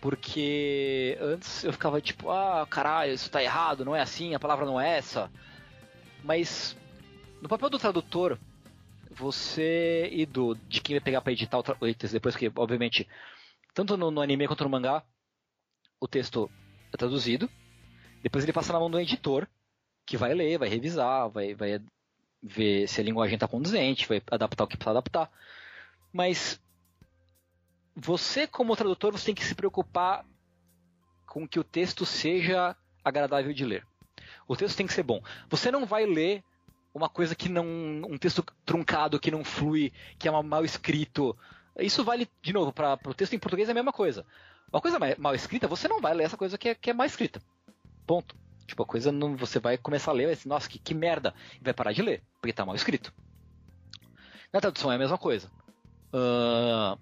[0.00, 4.64] porque antes eu ficava tipo, ah, caralho, isso tá errado, não é assim, a palavra
[4.64, 5.30] não é essa.
[6.22, 6.76] Mas
[7.40, 8.38] no papel do tradutor,
[9.10, 11.62] você e do de quem vai pegar para editar o
[11.94, 13.08] texto depois que, obviamente,
[13.74, 15.02] tanto no, no, anime quanto no mangá,
[16.00, 16.50] o texto
[16.92, 17.50] é traduzido.
[18.22, 19.48] Depois ele passa na mão do editor,
[20.06, 21.80] que vai ler, vai revisar, vai, vai
[22.42, 25.30] ver se a linguagem está condizente, vai adaptar o que precisa adaptar.
[26.12, 26.60] Mas
[27.94, 30.24] você, como tradutor, você tem que se preocupar
[31.26, 33.86] com que o texto seja agradável de ler.
[34.46, 35.22] O texto tem que ser bom.
[35.48, 36.42] Você não vai ler
[36.94, 37.64] uma coisa que não.
[37.64, 41.36] um texto truncado, que não flui, que é mal escrito.
[41.78, 44.24] Isso vale, de novo, para o texto em português é a mesma coisa.
[44.72, 47.06] Uma coisa mal escrita, você não vai ler essa coisa que é, que é mal
[47.06, 47.40] escrita.
[48.06, 48.36] Ponto.
[48.66, 49.36] Tipo, a coisa não.
[49.36, 51.34] Você vai começar a ler vai dizer, nossa, que, que merda.
[51.60, 53.12] E vai parar de ler, porque está mal escrito.
[54.52, 55.50] Na tradução é a mesma coisa.
[56.12, 56.98] Uh,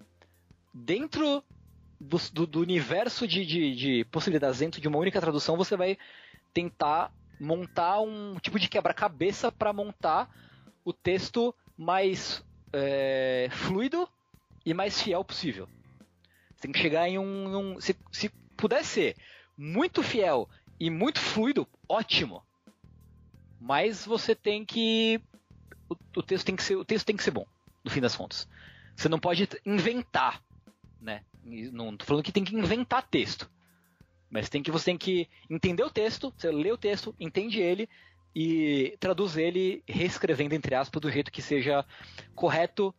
[0.73, 1.43] dentro
[1.99, 5.97] do, do, do universo de, de, de, possibilidades dentro de uma única tradução, você vai
[6.53, 10.29] tentar montar um tipo de quebra-cabeça para montar
[10.83, 14.07] o texto mais é, fluido
[14.65, 15.67] e mais fiel possível.
[16.51, 17.57] Você tem que chegar em um.
[17.75, 19.15] um se, se puder ser
[19.57, 22.43] muito fiel e muito fluido, ótimo.
[23.59, 25.21] Mas você tem que.
[25.89, 27.45] O, o, texto tem que ser, o texto tem que ser bom,
[27.83, 28.47] no fim das contas.
[28.95, 30.41] Você não pode inventar,
[31.01, 31.23] né?
[31.43, 33.49] Não tô falando que tem que inventar texto.
[34.29, 37.89] Mas tem que você tem que entender o texto, você lê o texto, entende ele
[38.35, 41.83] e traduz ele reescrevendo entre aspas do jeito que seja
[42.35, 42.93] correto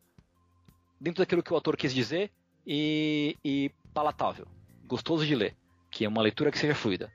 [1.00, 2.30] dentro daquilo que o autor quis dizer
[2.66, 4.46] e, e palatável,
[4.86, 5.56] gostoso de ler,
[5.90, 7.12] que é uma leitura que seja fluida,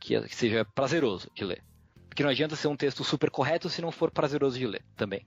[0.00, 1.62] que, que seja prazeroso de ler.
[2.08, 5.26] Porque não adianta ser um texto super correto se não for prazeroso de ler também.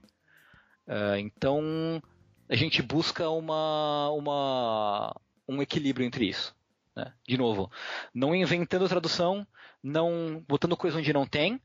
[0.86, 2.02] Uh, então
[2.48, 5.16] a gente busca uma, uma,
[5.48, 6.54] um equilíbrio entre isso.
[6.94, 7.12] Né?
[7.26, 7.70] De novo,
[8.14, 9.46] não inventando tradução,
[9.82, 11.60] não botando coisa onde não tem,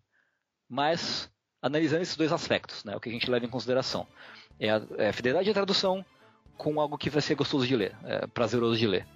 [0.69, 2.95] mas analisando esses dois aspectos, né?
[2.95, 4.07] o que a gente leva em consideração.
[4.59, 6.05] É a, é a fidelidade da tradução
[6.57, 9.07] com algo que vai ser gostoso de ler, é, prazeroso de ler.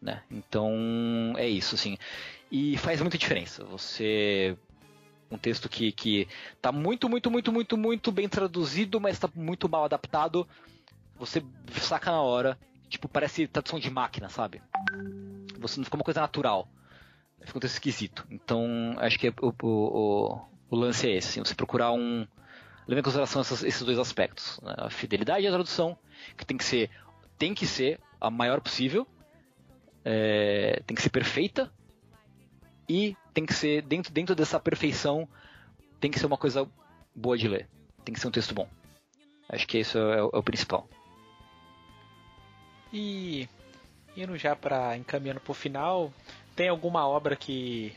[0.00, 0.22] Né?
[0.30, 1.96] Então é isso, assim.
[2.50, 3.64] E faz muita diferença.
[3.64, 4.56] Você
[5.30, 6.26] um texto que, que
[6.60, 10.46] tá muito, muito, muito, muito, muito bem traduzido, mas está muito mal adaptado,
[11.16, 11.42] você
[11.80, 12.58] saca na hora.
[12.90, 14.60] Tipo, parece tradução de máquina, sabe?
[15.60, 16.68] Você não fica uma coisa natural.
[17.40, 18.26] Fica um texto esquisito.
[18.28, 21.28] Então, acho que o, o, o, lance é esse.
[21.28, 22.26] Assim, você procurar um.
[22.88, 24.58] Levar em consideração essas, esses dois aspectos.
[24.60, 24.74] Né?
[24.76, 25.96] A fidelidade da tradução,
[26.36, 26.90] que tem que ser,
[27.38, 29.06] tem que ser a maior possível.
[30.04, 31.72] É, tem que ser perfeita.
[32.88, 35.28] E tem que ser, dentro, dentro dessa perfeição,
[36.00, 36.68] tem que ser uma coisa
[37.14, 37.68] boa de ler.
[38.04, 38.68] Tem que ser um texto bom.
[39.48, 40.88] Acho que isso é, é o principal.
[42.92, 43.48] E
[44.16, 46.12] indo já para encaminhando para o final,
[46.56, 47.92] tem alguma obra que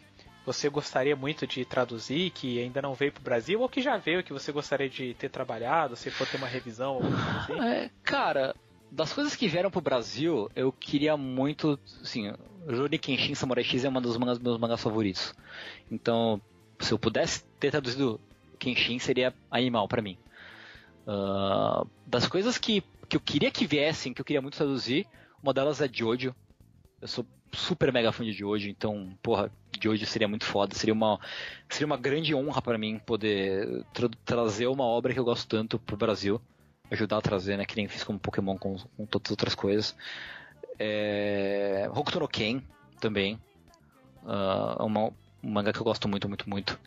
[0.46, 3.98] você gostaria muito de traduzir que ainda não veio para o Brasil ou que já
[3.98, 7.00] veio que você gostaria de ter trabalhado, se for ter uma revisão?
[7.00, 7.60] Assim?
[7.60, 8.54] É, cara,
[8.91, 12.32] das coisas que vieram para o Brasil, eu queria muito, assim,
[12.66, 15.34] Rurouni Kenshin Samurai X é uma dos mangas, meus mangás favoritos.
[15.89, 16.41] Então,
[16.80, 18.20] se eu pudesse ter traduzido
[18.60, 20.18] Kenshin, seria animal para mim.
[21.08, 22.84] Uh, das coisas que
[23.14, 25.05] que eu queria que viessem, que eu queria muito traduzir.
[25.41, 26.36] Uma delas é Jojo.
[26.99, 30.74] Eu sou super mega fã de Jojo, então, porra, Jojo seria muito foda.
[30.74, 31.20] Seria uma,
[31.70, 35.78] seria uma grande honra para mim poder tra trazer uma obra que eu gosto tanto
[35.78, 36.41] pro Brasil.
[36.89, 37.66] Ajudar a trazer, né?
[37.66, 39.95] Que nem fiz com Pokémon, com, com todas as outras coisas.
[40.80, 41.88] É...
[41.93, 42.64] Hokuto no Ken
[42.99, 43.36] também.
[44.24, 45.07] Uh, é uma,
[45.43, 46.80] um mangá que eu gosto muito, muito, muito.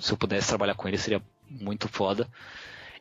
[0.00, 1.20] Se eu pudesse trabalhar com ele, seria
[1.50, 2.26] muito foda.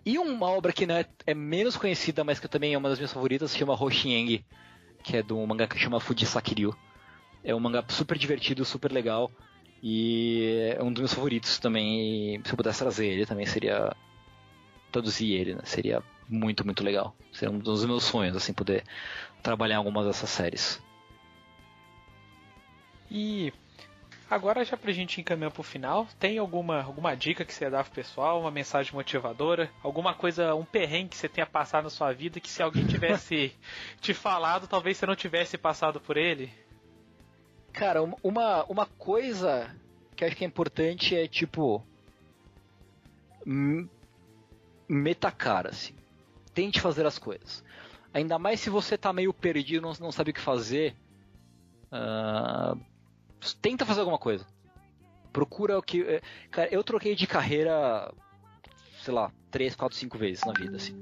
[0.05, 3.11] E uma obra que né, é menos conhecida, mas que também é uma das minhas
[3.11, 4.45] favoritas, se chama Hoshieng,
[5.03, 6.75] que é do mangá que chama Fujisakiryu.
[7.43, 9.31] É um mangá super divertido, super legal.
[9.81, 12.41] E é um dos meus favoritos também.
[12.43, 13.95] Se eu pudesse trazer ele, também seria.
[14.91, 15.61] traduzir ele, né?
[15.63, 17.15] Seria muito, muito legal.
[17.31, 18.83] Seria um dos meus sonhos, assim, poder
[19.43, 20.81] trabalhar algumas dessas séries.
[23.09, 23.53] E
[24.29, 27.93] Agora, já pra gente encaminhar pro final, tem alguma, alguma dica que você dá pro
[27.93, 32.39] pessoal, uma mensagem motivadora, alguma coisa, um perrengue que você tenha passado na sua vida
[32.39, 33.55] que se alguém tivesse
[34.01, 36.51] te falado, talvez você não tivesse passado por ele?
[37.71, 39.75] Cara, uma, uma coisa
[40.15, 41.85] que acho que é importante é tipo.
[44.89, 45.93] Meta cara, assim.
[46.53, 47.63] Tente fazer as coisas.
[48.11, 50.95] Ainda mais se você tá meio perdido, não, não sabe o que fazer.
[51.91, 52.79] Uh,
[53.53, 54.45] tenta fazer alguma coisa.
[55.31, 56.01] Procura o que.
[56.03, 58.11] É, cara, eu troquei de carreira,
[59.01, 60.95] sei lá, 3, 4, 5 vezes na vida, assim.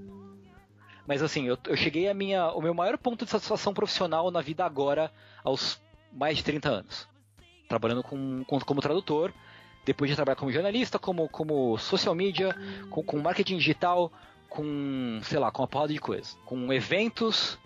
[1.08, 2.52] Mas assim, eu, eu cheguei a minha.
[2.52, 5.12] O meu maior ponto de satisfação profissional na vida agora,
[5.44, 5.82] aos
[6.12, 7.08] mais de 30 anos.
[7.68, 9.34] Trabalhando com, com como tradutor,
[9.86, 12.56] depois de trabalhar como jornalista, como, como social media,
[12.90, 14.12] com, com marketing digital,
[14.50, 16.38] com, sei lá, com uma porrada de coisas.
[16.46, 17.58] Com eventos.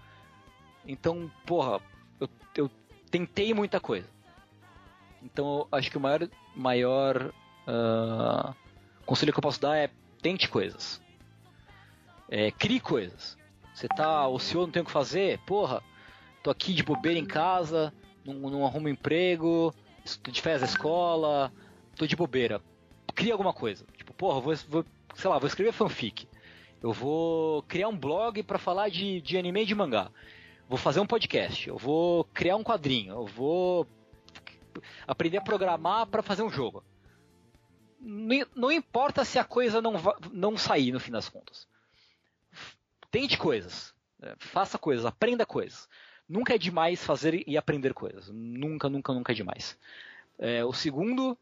[0.85, 1.79] Então, porra,
[2.19, 2.71] eu, eu
[3.11, 4.07] tentei muita coisa.
[5.31, 7.33] Então, acho que o maior, maior
[7.67, 8.55] uh,
[9.05, 9.89] conselho que eu posso dar é
[10.21, 11.01] tente coisas.
[12.29, 13.37] É, crie coisas.
[13.73, 15.39] Você tá ocioso, não tem o que fazer?
[15.45, 15.83] Porra,
[16.41, 17.93] tô aqui de bobeira em casa,
[18.25, 19.73] não, não arrumo emprego,
[20.23, 21.51] tô de férias da escola,
[21.95, 22.61] tô de bobeira.
[23.13, 23.85] Cria alguma coisa.
[23.97, 26.27] Tipo, porra, vou, vou sei lá, vou escrever fanfic.
[26.81, 30.09] Eu vou criar um blog para falar de, de anime e de mangá.
[30.69, 31.67] Vou fazer um podcast.
[31.67, 33.13] Eu vou criar um quadrinho.
[33.13, 33.87] Eu vou
[35.05, 36.83] aprender a programar para fazer um jogo.
[38.55, 39.93] Não importa se a coisa não,
[40.31, 41.67] não sair no fim das contas.
[43.11, 43.93] Tente coisas.
[44.21, 45.05] É, faça coisas.
[45.05, 45.89] Aprenda coisas.
[46.27, 48.29] Nunca é demais fazer e aprender coisas.
[48.29, 49.77] Nunca, nunca, nunca é demais.
[50.37, 51.37] É, o segundo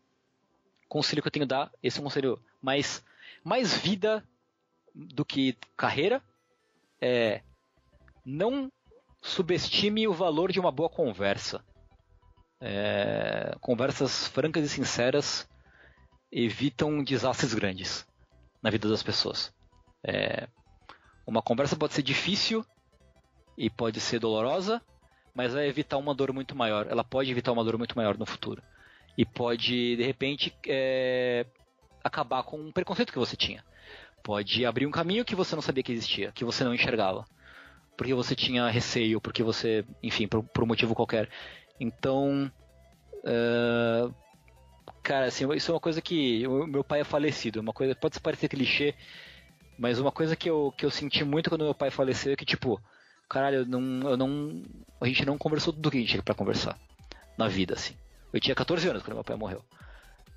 [0.88, 3.04] conselho que eu tenho a dar, esse é um conselho mais,
[3.44, 4.24] mais vida
[4.94, 6.24] do que carreira,
[7.02, 7.42] é
[8.24, 8.72] não
[9.22, 11.64] subestime o valor de uma boa conversa.
[12.62, 15.48] É, conversas francas e sinceras
[16.32, 18.06] evitam desastres grandes
[18.62, 19.54] na vida das pessoas.
[20.04, 20.48] É,
[21.26, 22.66] uma conversa pode ser difícil
[23.58, 24.82] e pode ser dolorosa,
[25.34, 26.88] mas vai evitar uma dor muito maior.
[26.90, 28.62] Ela pode evitar uma dor muito maior no futuro.
[29.18, 31.46] E pode, de repente, é,
[32.04, 33.64] acabar com um preconceito que você tinha.
[34.24, 37.26] Pode abrir um caminho que você não sabia que existia, que você não enxergava.
[37.98, 41.30] Porque você tinha receio, porque você, enfim, por, por um motivo qualquer.
[41.80, 42.52] Então,
[43.24, 44.14] uh,
[45.04, 48.20] cara, assim, isso é uma coisa que o meu pai é falecido, uma coisa pode
[48.20, 48.96] parecer clichê,
[49.78, 52.46] mas uma coisa que eu, que eu senti muito quando meu pai faleceu é que
[52.46, 52.82] tipo,
[53.30, 54.64] caralho, eu não, eu não,
[55.02, 56.80] a gente não conversou tudo que a gente tinha para conversar
[57.38, 57.96] na vida, assim.
[58.32, 59.64] Eu tinha 14 anos quando meu pai morreu.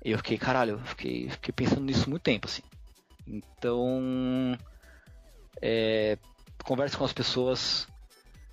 [0.03, 2.61] E eu fiquei, caralho, eu fiquei, fiquei pensando nisso muito tempo, assim.
[3.27, 4.57] Então,
[5.61, 6.17] é,
[6.63, 7.87] converse com as pessoas,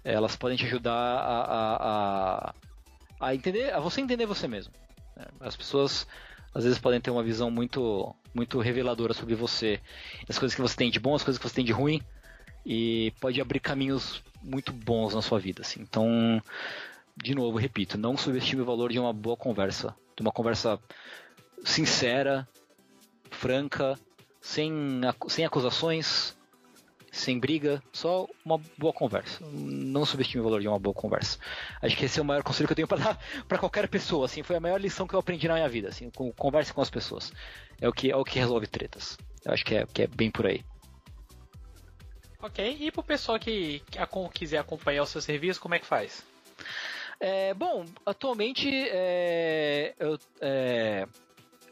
[0.05, 1.77] elas podem te ajudar a, a,
[2.49, 2.55] a,
[3.21, 4.73] a entender, a você entender você mesmo.
[5.17, 5.25] Né?
[5.41, 6.07] As pessoas
[6.55, 9.79] às vezes podem ter uma visão muito, muito reveladora sobre você,
[10.27, 12.01] as coisas que você tem de bom, as coisas que você tem de ruim,
[12.65, 15.61] e pode abrir caminhos muito bons na sua vida.
[15.61, 15.83] Assim.
[15.83, 16.43] Então,
[17.17, 20.79] de novo, repito, não subestime o valor de uma boa conversa, de uma conversa
[21.63, 22.49] sincera,
[23.31, 23.99] franca,
[24.41, 24.73] sem,
[25.29, 26.37] sem acusações,
[27.17, 29.45] sem briga, só uma boa conversa.
[29.51, 31.39] Não subestime o valor de uma boa conversa.
[31.83, 34.27] Acho que esse é o maior conselho que eu tenho para dar para qualquer pessoa.
[34.27, 35.89] Assim, foi a maior lição que eu aprendi na minha vida.
[35.89, 37.33] Assim, com, converse com as pessoas.
[37.81, 39.17] É o que é o que resolve tretas.
[39.45, 40.65] Eu acho que é, que é bem por aí.
[42.43, 43.99] Ok, e pro pessoal que, que
[44.33, 46.25] quiser acompanhar o seu serviço, como é que faz?
[47.19, 51.09] É, bom, atualmente é, eu, é,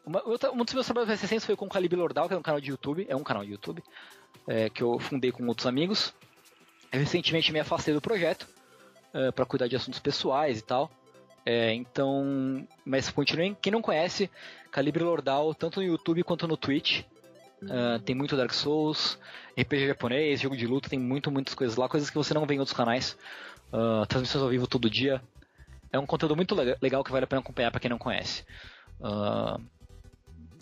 [0.06, 2.42] uma, um dos meus trabalhos mais recentes foi com o Calibre Lordal, que é um
[2.42, 3.82] canal de YouTube, é um canal de YouTube,
[4.46, 6.14] é, que eu fundei com outros amigos.
[6.92, 8.48] Recentemente me afastei do projeto
[9.12, 10.90] é, para cuidar de assuntos pessoais e tal.
[11.46, 13.56] É, então, mas continuem.
[13.60, 14.30] Quem não conhece,
[14.70, 17.02] Calibre Lordal, tanto no YouTube quanto no Twitch.
[17.62, 19.18] Uh, tem muito Dark Souls,
[19.58, 22.54] RPG japonês, jogo de luta, tem muito, muitas coisas lá, coisas que você não vê
[22.54, 23.16] em outros canais.
[23.72, 25.22] Uh, transmissões ao vivo todo dia.
[25.92, 28.44] É um conteúdo muito legal que vale a pena acompanhar para quem não conhece.
[29.00, 29.62] Uh,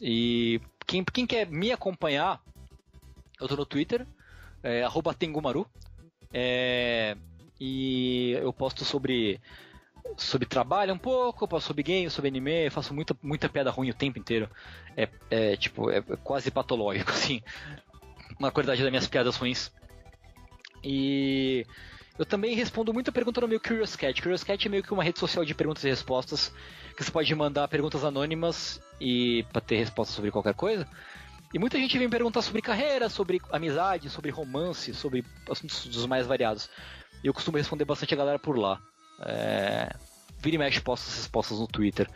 [0.00, 2.40] e quem, quem quer me acompanhar,
[3.42, 4.06] eu tô no Twitter,
[4.62, 4.84] é,
[5.18, 5.66] Tengumaru.
[6.32, 7.16] É,
[7.60, 9.40] e eu posto sobre
[10.16, 13.94] sobre trabalho um pouco, posto sobre games, sobre anime, faço muita, muita piada ruim o
[13.94, 14.48] tempo inteiro.
[14.96, 17.42] É, é tipo, é quase patológico, assim.
[18.38, 19.70] Uma qualidade das minhas piadas ruins.
[20.82, 21.64] E
[22.18, 24.20] eu também respondo muita pergunta no meu Curious Cat.
[24.20, 26.52] Curious Cat é meio que uma rede social de perguntas e respostas
[26.96, 30.86] que você pode mandar perguntas anônimas e para ter respostas sobre qualquer coisa.
[31.52, 36.26] E muita gente vem perguntar sobre carreira, sobre amizade, sobre romance, sobre assuntos dos mais
[36.26, 36.70] variados.
[37.22, 38.80] E eu costumo responder bastante a galera por lá.
[39.20, 39.94] É...
[40.38, 42.08] Vira e mexe posta essas respostas no Twitter.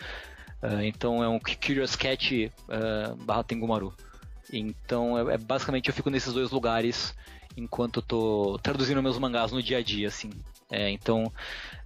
[0.62, 3.94] Uh, então é um Curious Cat uh, barra Tengumaru.
[4.52, 7.14] Então é, é, basicamente eu fico nesses dois lugares
[7.56, 10.30] enquanto eu tô traduzindo meus mangás no dia a dia, assim.
[10.70, 11.32] É, então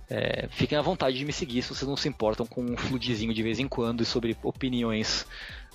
[0.08, 3.34] é, fiquem à vontade de me seguir se vocês não se importam com um fludizinho
[3.34, 5.26] de vez em quando e sobre opiniões,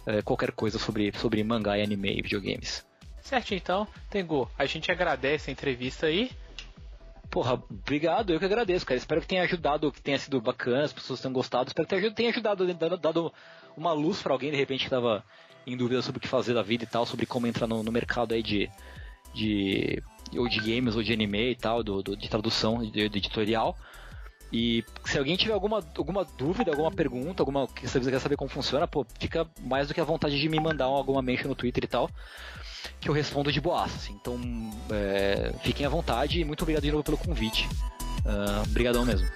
[0.05, 2.85] é, qualquer coisa sobre, sobre mangá e anime e videogames.
[3.21, 6.31] Certo, então, Tengu, a gente agradece a entrevista aí.
[7.29, 8.97] Porra, obrigado, eu que agradeço, cara.
[8.97, 11.67] Espero que tenha ajudado, que tenha sido bacana, as pessoas tenham gostado.
[11.67, 12.65] Espero que tenha ajudado,
[12.97, 13.33] dado
[13.75, 15.23] uma luz para alguém de repente que tava
[15.65, 17.91] em dúvida sobre o que fazer da vida e tal, sobre como entrar no, no
[17.91, 18.69] mercado aí de,
[19.33, 20.01] de.
[20.37, 23.75] ou de games ou de anime e tal, do, do de tradução, de, de editorial.
[24.57, 28.49] E se alguém tiver alguma, alguma dúvida, alguma pergunta, alguma que você quer saber como
[28.49, 31.83] funciona, pô, fica mais do que à vontade de me mandar alguma mention no Twitter
[31.83, 32.09] e tal,
[33.01, 33.97] que eu respondo de boaça.
[33.97, 34.13] Assim.
[34.13, 34.39] Então,
[34.89, 37.67] é, fiquem à vontade e muito obrigado de novo pelo convite.
[38.23, 39.27] Uh, obrigadão mesmo.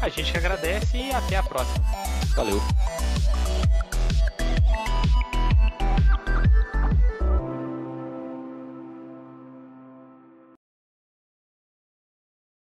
[0.00, 1.84] A gente agradece e até a próxima.
[2.36, 2.62] Valeu.